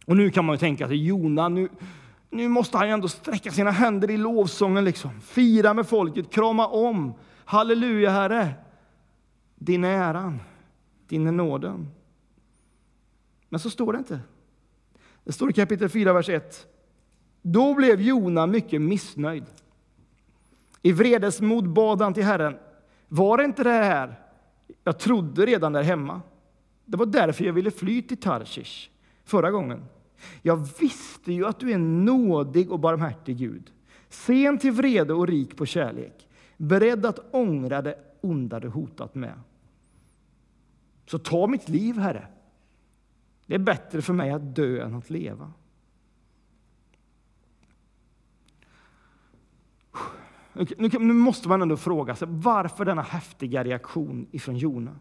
Och 0.07 0.17
nu 0.17 0.31
kan 0.31 0.45
man 0.45 0.55
ju 0.55 0.59
tänka 0.59 0.89
sig, 0.89 1.07
Jona, 1.07 1.49
nu, 1.49 1.69
nu 2.31 2.49
måste 2.49 2.79
han 2.79 2.87
ju 2.87 2.93
ändå 2.93 3.09
sträcka 3.09 3.51
sina 3.51 3.71
händer 3.71 4.11
i 4.11 4.17
lovsången, 4.17 4.85
liksom. 4.85 5.21
fira 5.21 5.75
med 5.75 5.87
folket, 5.87 6.31
krama 6.31 6.67
om. 6.67 7.13
Halleluja, 7.45 8.11
Herre! 8.11 8.55
Din 9.55 9.85
är 9.85 9.89
äran, 9.89 10.41
din 11.09 11.27
är 11.27 11.33
nåden. 11.33 11.89
Men 13.51 13.61
så 13.61 13.71
står 13.71 13.93
det 13.93 13.99
inte. 13.99 14.21
Det 15.25 15.33
står 15.33 15.51
i 15.51 15.53
kapitel 15.53 15.89
4, 15.89 16.13
vers 16.13 16.29
1. 16.29 16.67
Då 17.43 17.75
blev 17.75 18.01
Jona 18.01 18.47
mycket 18.47 18.83
missnöjd. 18.83 19.45
I 20.83 20.93
vredesmod 20.93 21.69
bad 21.69 22.03
han 22.03 22.15
till 22.15 22.25
Herren. 22.25 22.57
Var 23.09 23.39
det 23.39 23.45
inte 23.45 23.65
det 23.65 23.71
här 23.71 24.15
jag 24.85 24.99
trodde 24.99 25.47
redan 25.47 25.73
där 25.73 25.83
hemma? 25.83 26.21
Det 26.85 26.97
var 26.97 27.07
därför 27.07 27.45
jag 27.45 27.53
ville 27.53 27.71
fly 27.71 28.03
till 28.03 28.17
Tarshish 28.17 28.91
förra 29.25 29.51
gången. 29.51 29.85
Jag 30.43 30.69
visste 30.81 31.33
ju 31.33 31.47
att 31.47 31.61
du 31.61 31.73
är 31.73 31.79
nådig 31.79 32.73
och 32.73 32.81
barmhärtig 32.81 33.39
Gud, 33.39 33.73
sen 34.09 34.59
till 34.59 34.73
vrede 34.73 35.13
och 35.13 35.29
rik 35.29 35.57
på 35.57 35.67
kärlek, 35.67 36.29
beredd 36.57 37.07
att 37.07 37.35
ångra 37.35 37.83
det 37.83 37.99
onda 38.21 38.61
du 38.61 38.69
hotat 38.69 39.15
med. 39.15 39.41
Så 41.07 41.19
ta 41.19 41.47
mitt 41.47 41.69
liv, 41.69 41.99
Herre. 41.99 42.27
Det 43.51 43.55
är 43.55 43.59
bättre 43.59 44.03
för 44.03 44.13
mig 44.13 44.31
att 44.31 44.55
dö 44.55 44.85
än 44.85 44.95
att 44.95 45.11
leva. 45.11 45.53
Nu 50.79 51.13
måste 51.13 51.49
man 51.49 51.63
ändå 51.63 51.77
fråga 51.77 52.15
sig 52.15 52.29
varför 52.31 52.85
denna 52.85 53.03
häftiga 53.03 53.65
reaktion 53.65 54.27
ifrån 54.31 54.57
Jona. 54.57 54.97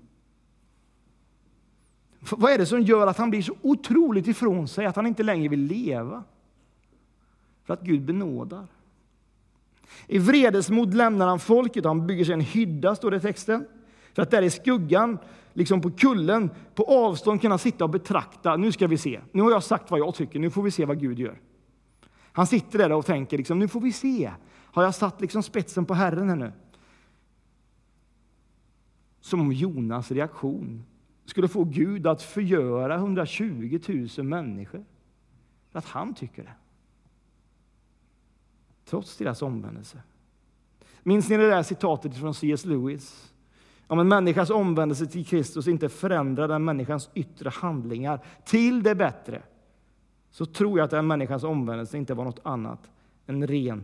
Vad 2.19 2.51
är 2.51 2.57
det 2.57 2.65
som 2.65 2.81
gör 2.81 3.07
att 3.07 3.17
han 3.17 3.29
blir 3.29 3.41
så 3.41 3.55
otroligt 3.61 4.27
ifrån 4.27 4.67
sig 4.67 4.85
att 4.85 4.95
han 4.95 5.07
inte 5.07 5.23
längre 5.23 5.49
vill 5.49 5.63
leva? 5.63 6.23
För 7.63 7.73
att 7.73 7.81
Gud 7.81 8.01
benådar. 8.01 8.67
I 10.07 10.19
vredesmod 10.19 10.93
lämnar 10.93 11.27
han 11.27 11.39
folket 11.39 11.85
och 11.85 11.89
han 11.89 12.07
bygger 12.07 12.25
sig 12.25 12.33
en 12.33 12.41
hydda, 12.41 12.95
står 12.95 13.11
det 13.11 13.17
i 13.17 13.21
texten. 13.21 13.65
För 14.13 14.15
För 14.15 14.21
att 14.21 14.31
där 14.31 14.41
i 14.41 14.49
skuggan, 14.49 15.17
liksom 15.53 15.81
på 15.81 15.91
kullen, 15.91 16.49
på 16.75 16.83
avstånd 16.83 17.41
kunna 17.41 17.57
sitta 17.57 17.83
och 17.83 17.89
betrakta. 17.89 18.55
Nu 18.55 18.71
ska 18.71 18.87
vi 18.87 18.97
se. 18.97 19.21
Nu 19.31 19.41
har 19.41 19.51
jag 19.51 19.63
sagt 19.63 19.91
vad 19.91 19.99
jag 19.99 20.15
tycker. 20.15 20.39
Nu 20.39 20.49
får 20.49 20.63
vi 20.63 20.71
se 20.71 20.85
vad 20.85 20.99
Gud 20.99 21.19
gör. 21.19 21.41
Han 22.31 22.47
sitter 22.47 22.79
där 22.79 22.91
och 22.91 23.05
tänker, 23.05 23.37
liksom, 23.37 23.59
nu 23.59 23.67
får 23.67 23.81
vi 23.81 23.93
se. 23.93 24.31
Har 24.47 24.83
jag 24.83 24.95
satt 24.95 25.21
liksom 25.21 25.43
spetsen 25.43 25.85
på 25.85 25.93
Herren 25.93 26.29
här 26.29 26.35
nu? 26.35 26.51
Som 29.21 29.41
om 29.41 29.51
Jonas 29.51 30.11
reaktion 30.11 30.83
skulle 31.25 31.47
få 31.47 31.63
Gud 31.63 32.07
att 32.07 32.21
förgöra 32.21 32.95
120 32.95 33.79
000 34.17 34.25
människor. 34.25 34.85
För 35.71 35.79
att 35.79 35.85
han 35.85 36.13
tycker 36.13 36.43
det. 36.43 36.55
Trots 38.85 39.17
deras 39.17 39.41
omvändelse. 39.41 40.01
Minns 41.03 41.29
ni 41.29 41.37
det 41.37 41.49
där 41.49 41.63
citatet 41.63 42.17
från 42.17 42.33
C.S. 42.33 42.65
Lewis? 42.65 43.28
Om 43.89 43.99
en 43.99 44.07
människas 44.07 44.49
omvändelse 44.49 45.05
till 45.05 45.25
Kristus 45.25 45.67
inte 45.67 45.89
förändrar 45.89 46.47
den 46.47 46.65
människans 46.65 47.09
yttre 47.13 47.49
handlingar 47.49 48.19
till 48.45 48.83
det 48.83 48.95
bättre, 48.95 49.41
så 50.31 50.45
tror 50.45 50.79
jag 50.79 50.85
att 50.85 50.91
den 50.91 51.07
människans 51.07 51.43
omvändelse 51.43 51.97
inte 51.97 52.13
var 52.13 52.25
något 52.25 52.39
annat 52.43 52.91
än 53.27 53.47
ren 53.47 53.83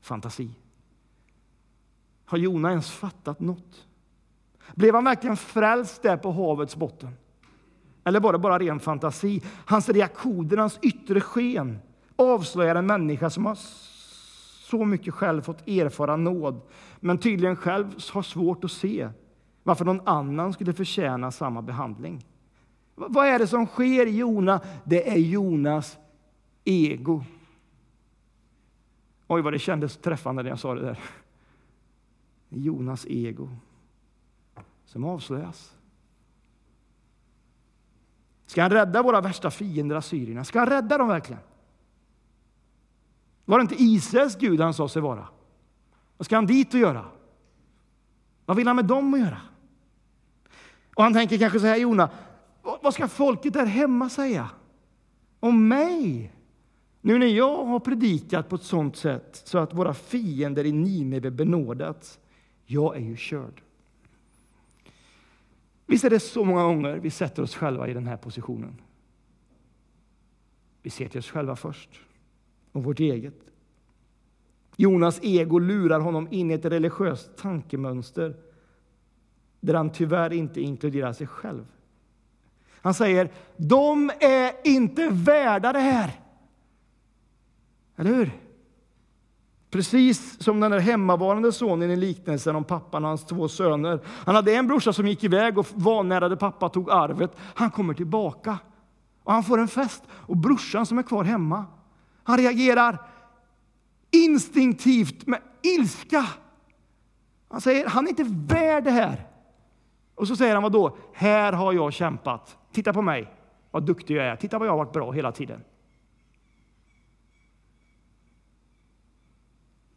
fantasi. 0.00 0.50
Har 2.24 2.38
Jona 2.38 2.70
ens 2.70 2.90
fattat 2.90 3.40
något? 3.40 3.86
Blev 4.74 4.94
han 4.94 5.04
verkligen 5.04 5.36
frälst 5.36 6.02
där 6.02 6.16
på 6.16 6.32
havets 6.32 6.76
botten? 6.76 7.10
Eller 8.04 8.20
var 8.20 8.32
det 8.32 8.38
bara 8.38 8.58
ren 8.58 8.80
fantasi? 8.80 9.42
Hans 9.66 9.88
reaktioner, 9.88 10.56
hans 10.56 10.78
yttre 10.82 11.20
sken 11.20 11.78
avslöjar 12.16 12.74
en 12.74 12.86
människa 12.86 13.30
som 13.30 13.46
har 13.46 13.58
så 14.70 14.84
mycket 14.84 15.14
själv 15.14 15.42
fått 15.42 15.68
erfara 15.68 16.16
nåd, 16.16 16.60
men 17.00 17.18
tydligen 17.18 17.56
själv 17.56 17.94
har 18.12 18.22
svårt 18.22 18.64
att 18.64 18.72
se 18.72 19.08
varför 19.64 19.84
någon 19.84 20.08
annan 20.08 20.52
skulle 20.52 20.72
förtjäna 20.72 21.30
samma 21.30 21.62
behandling. 21.62 22.24
Vad 22.94 23.26
är 23.26 23.38
det 23.38 23.46
som 23.46 23.66
sker 23.66 24.06
i 24.06 24.16
Jona? 24.16 24.60
Det 24.84 25.10
är 25.10 25.18
Jonas 25.18 25.98
ego. 26.64 27.24
Oj, 29.26 29.42
vad 29.42 29.52
det 29.52 29.58
kändes 29.58 29.96
träffande 29.96 30.42
när 30.42 30.50
jag 30.50 30.58
sa 30.58 30.74
det 30.74 30.80
där. 30.80 31.00
Jonas 32.48 33.06
ego 33.08 33.48
som 34.84 35.04
avslöjas. 35.04 35.74
Ska 38.46 38.62
han 38.62 38.70
rädda 38.70 39.02
våra 39.02 39.20
värsta 39.20 39.50
fiender, 39.50 39.96
assyrierna? 39.96 40.44
Ska 40.44 40.58
han 40.58 40.68
rädda 40.68 40.98
dem 40.98 41.08
verkligen? 41.08 41.42
Var 43.44 43.58
det 43.58 43.62
inte 43.62 43.82
Israels 43.82 44.36
Gud 44.36 44.60
han 44.60 44.74
sa 44.74 44.88
sig 44.88 45.02
vara? 45.02 45.28
Vad 46.16 46.26
ska 46.26 46.36
han 46.36 46.46
dit 46.46 46.74
och 46.74 46.80
göra? 46.80 47.04
Vad 48.46 48.56
vill 48.56 48.66
han 48.66 48.76
med 48.76 48.84
dem 48.84 49.14
att 49.14 49.20
göra? 49.20 49.40
Och 50.94 51.02
han 51.04 51.12
tänker 51.12 51.38
kanske 51.38 51.60
så 51.60 51.66
här, 51.66 51.76
Jona, 51.76 52.10
vad 52.82 52.94
ska 52.94 53.08
folket 53.08 53.52
där 53.52 53.66
hemma 53.66 54.08
säga 54.08 54.50
om 55.40 55.68
mig? 55.68 56.32
Nu 57.00 57.18
när 57.18 57.26
jag 57.26 57.64
har 57.64 57.80
predikat 57.80 58.48
på 58.48 58.56
ett 58.56 58.62
sådant 58.62 58.96
sätt 58.96 59.42
så 59.44 59.58
att 59.58 59.74
våra 59.74 59.94
fiender 59.94 60.66
i 60.66 60.72
Nineve 60.72 61.30
benådats. 61.30 62.18
Jag 62.66 62.96
är 62.96 63.00
ju 63.00 63.16
körd. 63.16 63.62
Visst 65.86 66.04
är 66.04 66.10
det 66.10 66.20
så 66.20 66.44
många 66.44 66.62
gånger 66.62 66.96
vi 66.96 67.10
sätter 67.10 67.42
oss 67.42 67.54
själva 67.54 67.88
i 67.88 67.94
den 67.94 68.06
här 68.06 68.16
positionen. 68.16 68.80
Vi 70.82 70.90
ser 70.90 71.08
till 71.08 71.18
oss 71.18 71.30
själva 71.30 71.56
först 71.56 72.00
och 72.72 72.84
vårt 72.84 73.00
eget. 73.00 73.34
Jonas 74.76 75.20
ego 75.22 75.58
lurar 75.58 76.00
honom 76.00 76.28
in 76.30 76.50
i 76.50 76.54
ett 76.54 76.64
religiöst 76.64 77.36
tankemönster 77.36 78.36
där 79.64 79.74
han 79.74 79.90
tyvärr 79.90 80.32
inte 80.32 80.60
inkluderar 80.60 81.12
sig 81.12 81.26
själv. 81.26 81.66
Han 82.82 82.94
säger, 82.94 83.30
de 83.56 84.10
är 84.20 84.52
inte 84.64 85.08
värda 85.08 85.72
det 85.72 85.80
här. 85.80 86.20
Eller 87.96 88.10
hur? 88.10 88.30
Precis 89.70 90.42
som 90.42 90.60
den 90.60 90.70
där 90.70 90.78
hemmavarande 90.78 91.52
sonen 91.52 91.90
i 91.90 91.96
liknelsen 91.96 92.56
om 92.56 92.64
pappan 92.64 93.04
och 93.04 93.08
hans 93.08 93.24
två 93.24 93.48
söner. 93.48 94.00
Han 94.06 94.34
hade 94.34 94.54
en 94.54 94.66
brorsa 94.66 94.92
som 94.92 95.06
gick 95.06 95.24
iväg 95.24 95.58
och 95.58 95.66
vanärade 95.74 96.36
pappa 96.36 96.68
tog 96.68 96.90
arvet. 96.90 97.30
Han 97.38 97.70
kommer 97.70 97.94
tillbaka 97.94 98.58
och 99.22 99.32
han 99.32 99.44
får 99.44 99.58
en 99.58 99.68
fest. 99.68 100.02
Och 100.10 100.36
brorsan 100.36 100.86
som 100.86 100.98
är 100.98 101.02
kvar 101.02 101.24
hemma, 101.24 101.64
han 102.22 102.38
reagerar 102.38 102.98
instinktivt 104.10 105.26
med 105.26 105.40
ilska. 105.62 106.26
Han 107.48 107.60
säger, 107.60 107.86
han 107.86 108.04
är 108.04 108.10
inte 108.10 108.26
värd 108.28 108.84
det 108.84 108.90
här. 108.90 109.33
Och 110.14 110.28
så 110.28 110.36
säger 110.36 110.54
han, 110.54 110.62
vad 110.62 110.72
då? 110.72 110.96
Här 111.12 111.52
har 111.52 111.72
jag 111.72 111.92
kämpat. 111.92 112.58
Titta 112.72 112.92
på 112.92 113.02
mig, 113.02 113.34
vad 113.70 113.86
duktig 113.86 114.16
jag 114.16 114.24
är. 114.24 114.36
Titta 114.36 114.58
vad 114.58 114.68
jag 114.68 114.72
har 114.72 114.78
varit 114.78 114.92
bra 114.92 115.12
hela 115.12 115.32
tiden. 115.32 115.64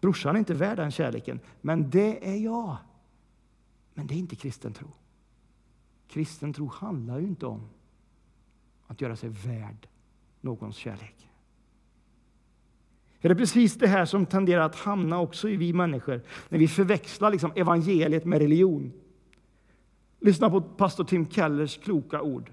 Brorsan 0.02 0.36
är 0.36 0.40
inte 0.40 0.54
värd 0.54 0.78
den 0.78 0.92
kärleken, 0.92 1.40
men 1.62 1.90
det 1.90 2.30
är 2.30 2.36
jag. 2.36 2.78
Men 3.94 4.08
det 4.08 4.14
är 4.14 4.18
inte 4.18 4.36
kristen 4.36 4.74
tro. 4.74 4.88
Kristen 6.08 6.54
tro 6.54 6.68
handlar 6.68 7.20
ju 7.20 7.28
inte 7.28 7.46
om 7.46 7.70
att 8.88 9.02
göra 9.02 9.16
sig 9.16 9.30
värd 9.30 9.88
någons 10.42 10.76
kärlek. 10.76 11.30
Det 13.22 13.28
är 13.28 13.36
precis 13.36 13.76
det 13.76 13.88
här 13.88 14.06
som 14.06 14.26
tenderar 14.26 14.62
att 14.62 14.76
hamna 14.76 15.20
också 15.20 15.50
i 15.50 15.56
vi 15.56 15.74
människor 15.74 16.22
när 16.50 16.60
vi 16.60 16.68
förväxlar 16.68 17.32
liksom 17.32 17.52
evangeliet 17.56 18.26
med 18.26 18.40
religion. 18.40 18.94
Lyssna 20.20 20.50
på 20.50 20.62
pastor 20.62 21.04
Tim 21.04 21.30
Kellers 21.30 21.78
kloka 21.78 22.22
ord. 22.22 22.52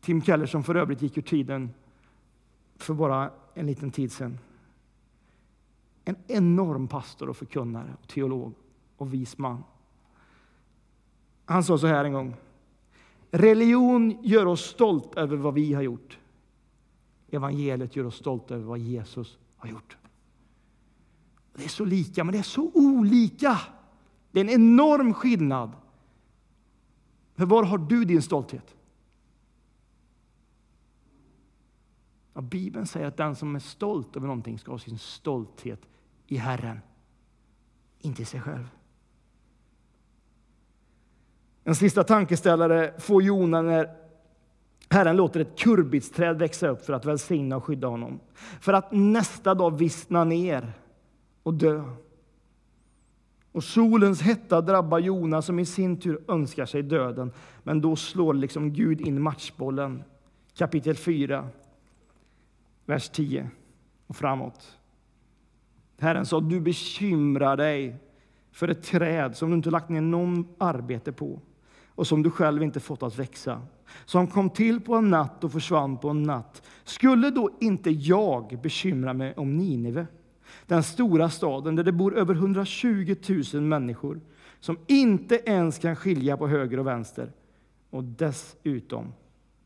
Tim 0.00 0.22
Keller 0.22 0.46
som 0.46 0.64
för 0.64 0.74
övrigt 0.74 1.02
gick 1.02 1.18
ur 1.18 1.22
tiden 1.22 1.70
för 2.76 2.94
bara 2.94 3.30
en 3.54 3.66
liten 3.66 3.90
tid 3.90 4.12
sedan. 4.12 4.38
En 6.04 6.16
enorm 6.26 6.88
pastor 6.88 7.28
och 7.28 7.36
förkunnare, 7.36 7.94
och 8.02 8.08
teolog 8.08 8.54
och 8.96 9.14
vis 9.14 9.38
man. 9.38 9.64
Han 11.44 11.64
sa 11.64 11.78
så 11.78 11.86
här 11.86 12.04
en 12.04 12.12
gång. 12.12 12.34
Religion 13.30 14.18
gör 14.22 14.46
oss 14.46 14.60
stolt 14.60 15.14
över 15.14 15.36
vad 15.36 15.54
vi 15.54 15.74
har 15.74 15.82
gjort. 15.82 16.18
Evangeliet 17.30 17.96
gör 17.96 18.04
oss 18.04 18.16
stolta 18.16 18.54
över 18.54 18.64
vad 18.64 18.78
Jesus 18.78 19.38
har 19.56 19.68
gjort. 19.68 19.96
Det 21.54 21.64
är 21.64 21.68
så 21.68 21.84
lika, 21.84 22.24
men 22.24 22.32
det 22.32 22.38
är 22.38 22.42
så 22.42 22.70
olika. 22.74 23.58
Det 24.30 24.40
är 24.40 24.44
en 24.44 24.50
enorm 24.50 25.14
skillnad. 25.14 25.70
För 27.40 27.46
var 27.46 27.62
har 27.62 27.78
du 27.78 28.04
din 28.04 28.22
stolthet? 28.22 28.74
Ja, 32.34 32.40
Bibeln 32.40 32.86
säger 32.86 33.06
att 33.06 33.16
den 33.16 33.36
som 33.36 33.54
är 33.54 33.58
stolt 33.58 34.16
över 34.16 34.26
någonting 34.26 34.58
ska 34.58 34.72
ha 34.72 34.78
sin 34.78 34.98
stolthet 34.98 35.80
i 36.26 36.36
Herren, 36.36 36.80
inte 37.98 38.22
i 38.22 38.24
sig 38.24 38.40
själv. 38.40 38.68
En 41.64 41.74
sista 41.74 42.04
tankeställare 42.04 43.00
får 43.00 43.22
Jona 43.22 43.62
när 43.62 43.96
Herren 44.90 45.16
låter 45.16 45.40
ett 45.40 45.58
kurbitsträd 45.58 46.38
växa 46.38 46.68
upp 46.68 46.84
för 46.84 46.92
att 46.92 47.04
välsigna 47.04 47.56
och 47.56 47.64
skydda 47.64 47.88
honom. 47.88 48.20
För 48.60 48.72
att 48.72 48.92
nästa 48.92 49.54
dag 49.54 49.78
vissna 49.78 50.24
ner 50.24 50.72
och 51.42 51.54
dö. 51.54 51.84
Och 53.52 53.64
solens 53.64 54.22
hetta 54.22 54.60
drabbar 54.60 54.98
Jona 54.98 55.42
som 55.42 55.58
i 55.58 55.66
sin 55.66 56.00
tur 56.00 56.20
önskar 56.28 56.66
sig 56.66 56.82
döden. 56.82 57.32
Men 57.62 57.80
då 57.80 57.96
slår 57.96 58.34
liksom 58.34 58.72
Gud 58.72 59.00
in 59.00 59.22
matchbollen. 59.22 60.02
Kapitel 60.56 60.96
4, 60.96 61.48
vers 62.86 63.08
10 63.08 63.50
och 64.06 64.16
framåt. 64.16 64.78
Herren 65.98 66.26
sa, 66.26 66.40
du 66.40 66.60
bekymrar 66.60 67.56
dig 67.56 67.96
för 68.52 68.68
ett 68.68 68.82
träd 68.82 69.36
som 69.36 69.50
du 69.50 69.56
inte 69.56 69.70
lagt 69.70 69.88
ner 69.88 70.00
någon 70.00 70.48
arbete 70.58 71.12
på 71.12 71.40
och 71.86 72.06
som 72.06 72.22
du 72.22 72.30
själv 72.30 72.62
inte 72.62 72.80
fått 72.80 73.02
att 73.02 73.18
växa, 73.18 73.62
som 74.04 74.26
kom 74.26 74.50
till 74.50 74.80
på 74.80 74.94
en 74.94 75.10
natt 75.10 75.44
och 75.44 75.52
försvann 75.52 75.98
på 75.98 76.08
en 76.08 76.22
natt. 76.22 76.62
Skulle 76.84 77.30
då 77.30 77.50
inte 77.60 77.90
jag 77.90 78.58
bekymra 78.62 79.12
mig 79.12 79.34
om 79.36 79.56
Nineve, 79.56 80.06
den 80.66 80.82
stora 80.82 81.30
staden 81.30 81.76
där 81.76 81.84
det 81.84 81.92
bor 81.92 82.18
över 82.18 82.34
120 82.34 83.16
000 83.54 83.62
människor 83.62 84.20
som 84.60 84.78
inte 84.86 85.42
ens 85.46 85.78
kan 85.78 85.96
skilja 85.96 86.36
på 86.36 86.48
höger 86.48 86.78
och 86.78 86.86
vänster 86.86 87.32
och 87.90 88.04
dessutom 88.04 89.12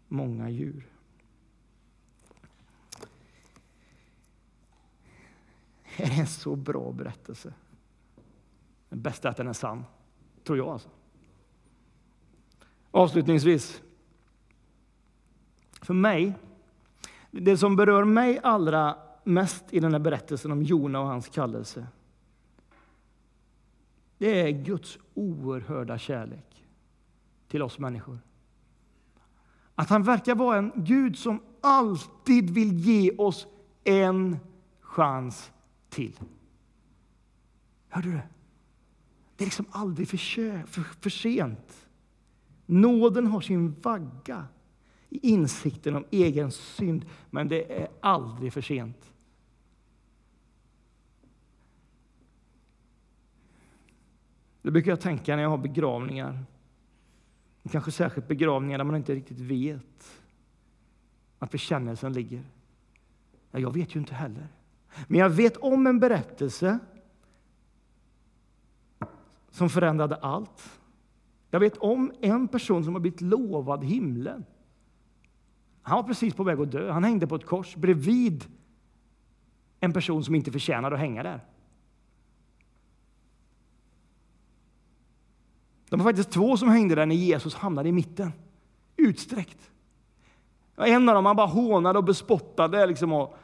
många 0.09 0.51
djur. 0.51 0.87
Det 5.97 6.03
är 6.03 6.21
en 6.21 6.27
så 6.27 6.57
bra 6.57 6.93
berättelse. 6.93 7.55
Det 8.89 8.97
bästa 8.97 9.29
är 9.29 9.31
att 9.31 9.37
den 9.37 9.49
är 9.49 9.53
sann, 9.53 9.85
tror 10.45 10.59
jag. 10.59 10.69
Alltså. 10.69 10.89
Avslutningsvis. 12.91 13.83
För 15.83 15.95
mig, 15.95 16.35
det 17.31 17.57
som 17.57 17.77
berör 17.77 18.05
mig 18.05 18.41
allra 18.43 18.97
mest 19.25 19.65
i 19.71 19.81
den 19.81 19.93
här 19.93 19.99
berättelsen 19.99 20.53
om 20.53 20.63
Jona 20.63 21.01
och 21.01 21.07
hans 21.07 21.29
kallelse 21.29 21.87
Det 24.19 24.41
är 24.41 24.51
Guds 24.51 24.99
oerhörda 25.15 25.99
kärlek 25.99 26.65
till 27.49 27.63
oss 27.63 27.79
människor. 27.79 28.19
Att 29.75 29.91
han 29.91 30.03
verkar 30.03 30.35
vara 30.35 30.59
en 30.59 30.73
Gud 30.75 31.19
som 31.19 31.41
alltid 31.61 32.51
vill 32.51 32.79
ge 32.79 33.11
oss 33.11 33.47
en 33.85 34.37
chans 34.81 35.53
till. 35.89 36.21
Hörde 37.89 38.09
du 38.09 38.13
det? 38.13 38.29
Det 39.37 39.45
är 39.45 39.47
liksom 39.47 39.67
aldrig 39.71 40.09
för, 40.09 40.17
för, 40.67 40.83
för 40.83 41.11
sent. 41.11 41.89
Nåden 42.67 43.27
har 43.27 43.41
sin 43.41 43.75
vagga 43.81 44.47
i 45.09 45.29
insikten 45.29 45.97
om 45.97 46.05
egen 46.11 46.51
synd, 46.51 47.05
men 47.31 47.49
det 47.49 47.83
är 47.83 47.89
aldrig 48.01 48.53
för 48.53 48.61
sent. 48.61 49.14
Det 54.65 54.71
brukar 54.71 54.93
jag 54.93 55.01
tänka 55.01 55.37
när 55.37 55.43
jag 55.43 55.51
har 55.51 55.59
begravningar. 55.59 56.45
Kanske 57.71 57.91
särskilt 57.91 58.29
begravningar 58.29 58.79
där 58.79 58.85
man 58.85 58.97
inte 58.97 59.15
riktigt 59.15 59.41
vet 59.41 60.23
att 61.39 61.51
bekännelsen 61.51 62.13
ligger. 62.13 62.43
Ja, 63.51 63.59
jag 63.59 63.75
vet 63.75 63.95
ju 63.97 64.01
inte 64.01 64.15
heller. 64.15 64.49
Men 65.07 65.21
jag 65.21 65.31
vet 65.31 65.57
om 65.57 65.87
en 65.87 66.01
berättelse 66.01 66.79
som 69.51 69.69
förändrade 69.69 70.17
allt. 70.17 70.81
Jag 71.51 71.61
vet 71.61 71.77
om 71.77 72.13
en 72.21 72.49
person 72.49 72.85
som 72.85 72.95
har 72.95 73.01
blivit 73.01 73.21
lovad 73.21 73.85
himlen. 73.85 74.45
Han 75.83 75.97
var 75.97 76.03
precis 76.03 76.35
på 76.35 76.45
väg 76.45 76.61
att 76.61 76.73
dö. 76.73 76.91
Han 76.91 77.05
hängde 77.05 77.27
på 77.27 77.35
ett 77.35 77.47
kors 77.47 77.77
bredvid 77.77 78.45
en 79.81 79.93
person 79.93 80.25
som 80.25 80.35
inte 80.35 80.53
förtjänade 80.53 80.95
att 80.95 81.01
hänga 81.01 81.23
där. 81.23 81.41
De 85.89 86.01
var 86.01 86.05
faktiskt 86.05 86.31
två 86.31 86.57
som 86.57 86.69
hängde 86.69 86.95
där 86.95 87.07
när 87.07 87.15
Jesus 87.15 87.55
hamnade 87.55 87.89
i 87.89 87.93
mitten, 87.93 88.33
utsträckt. 88.97 89.71
En 90.77 91.09
av 91.09 91.15
dem 91.15 91.27
han 91.27 91.37
bara 91.37 91.47
hånade 91.47 91.99
och 91.99 92.05
bespottade 92.05 92.87
liksom 92.87 93.13
och 93.13 93.37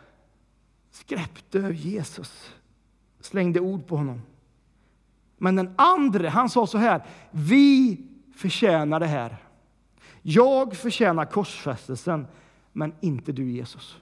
skräpte 0.91 1.59
över 1.59 1.73
Jesus, 1.73 2.55
slängde 3.21 3.61
ord 3.61 3.87
på 3.87 3.97
honom. 3.97 4.23
Men 5.39 5.57
den 5.57 5.75
andra, 5.79 6.29
han 6.29 6.51
sa 6.51 6.67
så 6.67 6.79
här, 6.79 7.07
vi 7.31 8.01
förtjänar 8.37 9.01
det 9.01 9.07
här. 9.07 9.37
Jag 10.23 10.77
förtjänar 10.77 11.25
korsfästelsen, 11.25 12.27
men 12.73 12.95
inte 13.01 13.33
du 13.33 13.51
Jesus. 13.51 13.97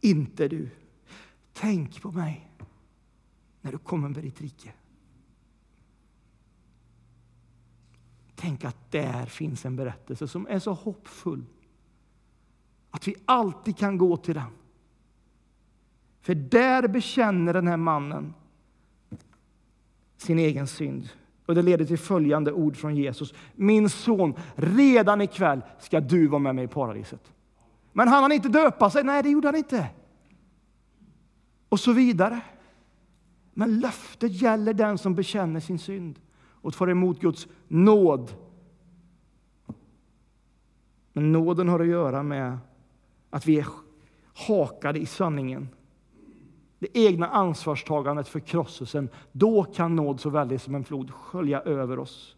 Inte 0.00 0.48
du. 0.48 0.70
Tänk 1.52 2.02
på 2.02 2.10
mig 2.10 2.48
när 3.60 3.72
du 3.72 3.78
kommer 3.78 4.08
med 4.08 4.22
ditt 4.22 4.40
rike. 4.40 4.72
Tänk 8.42 8.64
att 8.64 8.90
där 8.90 9.26
finns 9.26 9.66
en 9.66 9.76
berättelse 9.76 10.28
som 10.28 10.46
är 10.50 10.58
så 10.58 10.72
hoppfull. 10.72 11.44
Att 12.90 13.08
vi 13.08 13.14
alltid 13.24 13.76
kan 13.76 13.98
gå 13.98 14.16
till 14.16 14.34
den. 14.34 14.50
För 16.20 16.34
där 16.34 16.88
bekänner 16.88 17.52
den 17.52 17.68
här 17.68 17.76
mannen 17.76 18.34
sin 20.16 20.38
egen 20.38 20.66
synd. 20.66 21.08
Och 21.46 21.54
Det 21.54 21.62
leder 21.62 21.84
till 21.84 21.98
följande 21.98 22.52
ord 22.52 22.76
från 22.76 22.96
Jesus. 22.96 23.34
Min 23.54 23.88
son, 23.88 24.34
redan 24.54 25.20
ikväll 25.20 25.60
ska 25.80 26.00
du 26.00 26.26
vara 26.26 26.38
med 26.38 26.54
mig 26.54 26.64
i 26.64 26.68
paradiset. 26.68 27.32
Men 27.92 28.08
han 28.08 28.22
hann 28.22 28.32
inte 28.32 28.48
döpa 28.48 28.90
sig. 28.90 29.04
Nej, 29.04 29.22
det 29.22 29.30
gjorde 29.30 29.48
han 29.48 29.56
inte. 29.56 29.88
Och 31.68 31.80
så 31.80 31.92
vidare. 31.92 32.40
Men 33.54 33.80
löftet 33.80 34.32
gäller 34.32 34.74
den 34.74 34.98
som 34.98 35.14
bekänner 35.14 35.60
sin 35.60 35.78
synd 35.78 36.18
och 36.62 36.74
tar 36.74 36.90
emot 36.90 37.20
Guds 37.20 37.48
nåd. 37.68 38.32
Men 41.12 41.32
nåden 41.32 41.68
har 41.68 41.80
att 41.80 41.86
göra 41.86 42.22
med 42.22 42.58
att 43.30 43.46
vi 43.46 43.58
är 43.58 43.66
hakade 44.48 44.98
i 44.98 45.06
sanningen. 45.06 45.68
Det 46.78 46.98
egna 46.98 47.26
ansvarstagandet 47.26 48.28
för 48.28 48.40
krosselsen. 48.40 49.08
Då 49.32 49.64
kan 49.64 49.96
nåd 49.96 50.20
så 50.20 50.30
väldigt 50.30 50.62
som 50.62 50.74
en 50.74 50.84
flod 50.84 51.10
skölja 51.10 51.60
över 51.60 51.98
oss. 51.98 52.36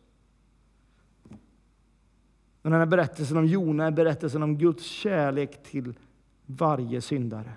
Den 2.63 2.73
här 2.73 2.87
berättelsen 2.87 3.37
om 3.37 3.47
Jona 3.47 3.87
är 3.87 3.91
berättelsen 3.91 4.43
om 4.43 4.59
Guds 4.59 4.85
kärlek 4.85 5.63
till 5.63 5.95
varje 6.47 7.01
syndare. 7.01 7.53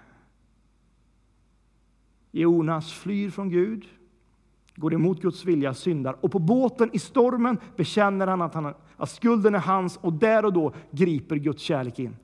Jonas 2.32 2.94
flyr 2.94 3.30
från 3.30 3.50
Gud 3.50 3.86
går 4.78 4.94
emot 4.94 5.22
Guds 5.22 5.46
vilja, 5.46 5.74
syndar. 5.74 6.18
Och 6.22 6.32
på 6.32 6.40
båten 6.40 6.90
i 6.94 7.00
stormen 7.00 7.58
bekänner 7.76 8.28
han 8.28 8.42
att, 8.42 8.54
han 8.54 8.74
att 8.98 9.10
skulden 9.10 9.56
är 9.56 9.60
hans 9.60 9.98
och 9.98 10.14
där 10.14 10.46
och 10.46 10.54
då 10.54 10.74
griper 10.92 11.36
Guds 11.36 11.64
kärlek 11.64 12.00
in. 12.00 12.16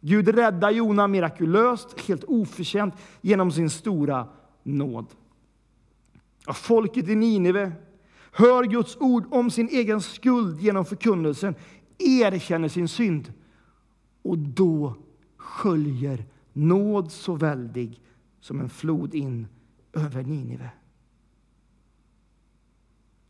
Gud 0.00 0.28
räddar 0.28 0.70
Jona 0.70 1.08
mirakulöst, 1.08 2.00
helt 2.00 2.24
oförtjänt, 2.24 2.94
genom 3.20 3.52
sin 3.52 3.70
stora 3.70 4.28
nåd. 4.62 5.06
Och 6.46 6.56
folket 6.56 7.08
i 7.08 7.14
Nineve 7.14 7.72
hör 8.32 8.64
Guds 8.64 8.96
ord 9.00 9.24
om 9.30 9.50
sin 9.50 9.68
egen 9.68 10.00
skuld 10.00 10.60
genom 10.60 10.84
förkunnelsen, 10.84 11.54
erkänner 11.98 12.68
sin 12.68 12.88
synd. 12.88 13.32
Och 14.22 14.38
då 14.38 14.94
sköljer 15.36 16.24
nåd 16.52 17.12
så 17.12 17.34
väldig 17.34 18.00
som 18.40 18.60
en 18.60 18.68
flod 18.68 19.14
in 19.14 19.46
över 19.92 20.22
Nineve. 20.22 20.70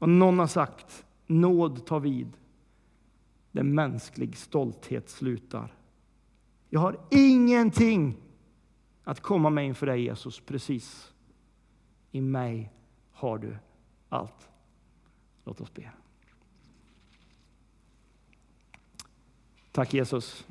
Och 0.01 0.09
någon 0.09 0.39
har 0.39 0.47
sagt, 0.47 1.05
nåd 1.27 1.87
tar 1.87 2.01
vid 2.01 2.37
där 3.53 3.63
mänsklig 3.63 4.37
stolthet 4.37 5.09
slutar. 5.11 5.75
Jag 6.69 6.81
har 6.81 7.01
ingenting 7.11 8.17
att 9.05 9.21
komma 9.21 9.51
med 9.51 9.67
inför 9.67 9.87
dig, 9.87 10.03
Jesus, 10.03 10.41
precis. 10.41 11.13
I 12.11 12.21
mig 12.21 12.73
har 13.11 13.39
du 13.39 13.57
allt. 14.09 14.49
Låt 15.45 15.61
oss 15.61 15.75
be. 15.75 15.91
Tack 19.73 19.95
Jesus. 19.95 20.47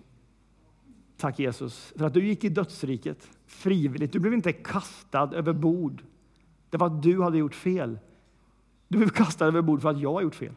Tack 1.17 1.39
Jesus 1.39 1.93
för 1.95 2.05
att 2.05 2.13
du 2.13 2.25
gick 2.25 2.43
i 2.43 2.49
dödsriket 2.49 3.29
frivilligt. 3.45 4.13
Du 4.13 4.19
blev 4.19 4.33
inte 4.33 4.53
kastad 4.53 5.33
över 5.33 5.53
bord. 5.53 6.03
Det 6.69 6.77
var 6.77 6.87
att 6.87 7.03
du 7.03 7.21
hade 7.21 7.37
gjort 7.37 7.55
fel. 7.55 7.99
Du 8.89 8.97
blev 8.97 9.09
kastad 9.09 9.45
över 9.45 9.61
bord 9.61 9.81
för 9.81 9.89
att 9.89 9.99
jag 9.99 10.13
har 10.13 10.21
gjort 10.21 10.35
fel. 10.35 10.55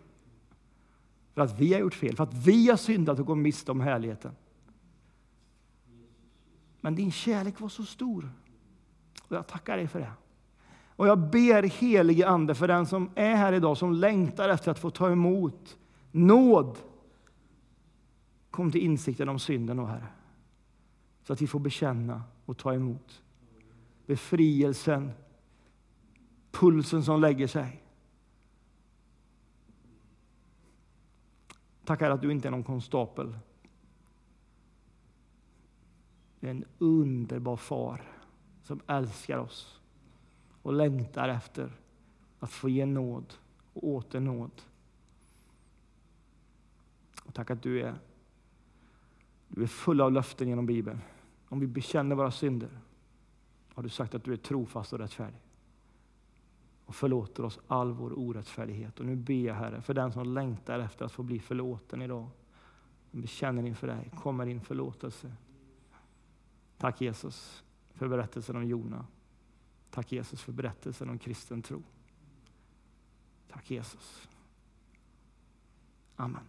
För 1.35 1.43
att 1.43 1.61
vi 1.61 1.73
har 1.73 1.81
gjort 1.81 1.95
fel, 1.95 2.17
för 2.17 2.25
att 2.25 2.35
vi 2.35 2.69
har 2.69 2.77
syndat 2.77 3.19
och 3.19 3.27
gått 3.27 3.39
miste 3.39 3.71
om 3.71 3.81
härligheten. 3.81 4.33
Men 6.81 6.95
din 6.95 7.13
kärlek 7.13 7.61
var 7.61 7.69
så 7.69 7.85
stor. 7.85 8.33
Och 9.23 9.37
jag 9.37 9.47
tackar 9.47 9.77
dig 9.77 9.89
för 9.89 10.01
det. 10.01 10.13
Och 10.87 11.07
jag 11.07 11.19
ber 11.19 11.63
helige 11.63 12.29
Ande 12.29 12.55
för 12.55 12.69
den 12.69 12.87
som 12.87 13.11
är 13.15 13.35
här 13.35 13.53
idag, 13.53 13.79
som 13.79 13.93
längtar 13.93 14.49
efter 14.49 14.71
att 14.71 14.79
få 14.79 14.91
ta 14.91 15.11
emot 15.11 15.79
nåd. 16.11 16.79
Kom 18.51 18.73
till 18.73 18.81
insikten 18.81 19.29
om 19.29 19.39
synden, 19.39 19.79
och 19.79 19.89
Herre. 19.89 20.07
Så 21.23 21.33
att 21.33 21.43
vi 21.43 21.47
får 21.47 21.61
bekänna 21.61 22.23
och 22.45 22.59
ta 22.59 22.75
emot 22.75 23.23
befrielsen, 24.07 25.11
pulsen 26.51 27.03
som 27.03 27.21
lägger 27.21 27.47
sig. 27.47 27.82
Tackar 31.85 32.11
att 32.11 32.21
du 32.21 32.33
inte 32.33 32.49
är 32.49 32.51
någon 32.51 32.65
konstapel. 32.65 33.39
Du 36.41 36.47
är 36.47 36.51
en 36.51 36.65
underbar 36.79 37.57
far 37.57 38.03
som 38.63 38.81
älskar 38.87 39.39
oss 39.39 39.81
och 40.63 40.73
längtar 40.73 41.29
efter 41.29 41.73
att 42.39 42.51
få 42.51 42.69
ge 42.69 42.87
nåd 42.87 43.35
och 43.73 43.85
åter 43.85 44.21
nåd. 44.21 44.63
Och 47.25 47.35
tack 47.35 47.51
att 47.51 47.63
du 47.63 47.81
är, 47.81 47.95
du 49.49 49.63
är 49.63 49.67
full 49.67 50.01
av 50.01 50.13
löften 50.13 50.49
genom 50.49 50.67
Bibeln. 50.67 51.01
Om 51.49 51.61
vi 51.61 51.67
bekänner 51.67 52.17
våra 52.17 52.31
synder 52.31 52.81
har 53.75 53.83
du 53.83 53.89
sagt 53.89 54.15
att 54.15 54.25
du 54.25 54.33
är 54.33 54.37
trofast 54.37 54.93
och 54.93 54.99
rättfärdig 54.99 55.42
och 56.93 56.97
förlåter 56.97 57.45
oss 57.45 57.59
all 57.67 57.93
vår 57.93 58.19
orättfärdighet. 58.19 59.01
Och 59.01 59.07
nu 59.07 59.17
ber 59.17 59.47
jag 59.47 59.55
Herre 59.55 59.83
för 59.83 59.95
den 59.95 60.13
som 60.13 60.35
längtar 60.35 60.79
efter 60.79 61.05
att 61.05 61.13
få 61.13 61.23
bli 61.23 61.41
förlåten 61.41 62.03
idag. 62.03 62.31
Vi 63.11 63.21
bekänner 63.21 63.67
inför 63.67 63.87
dig, 63.87 64.11
kommer 64.17 64.47
in 64.47 64.61
förlåtelse. 64.61 65.33
Tack 66.79 67.01
Jesus 67.01 67.65
för 67.95 68.09
berättelsen 68.09 68.57
om 68.57 68.65
Jona. 68.65 69.07
Tack 69.91 70.13
Jesus 70.13 70.43
för 70.43 70.53
berättelsen 70.53 71.11
om 71.11 71.19
kristen 71.19 71.63
tro. 71.63 71.83
Tack 73.49 73.71
Jesus. 73.71 74.29
Amen. 76.17 76.49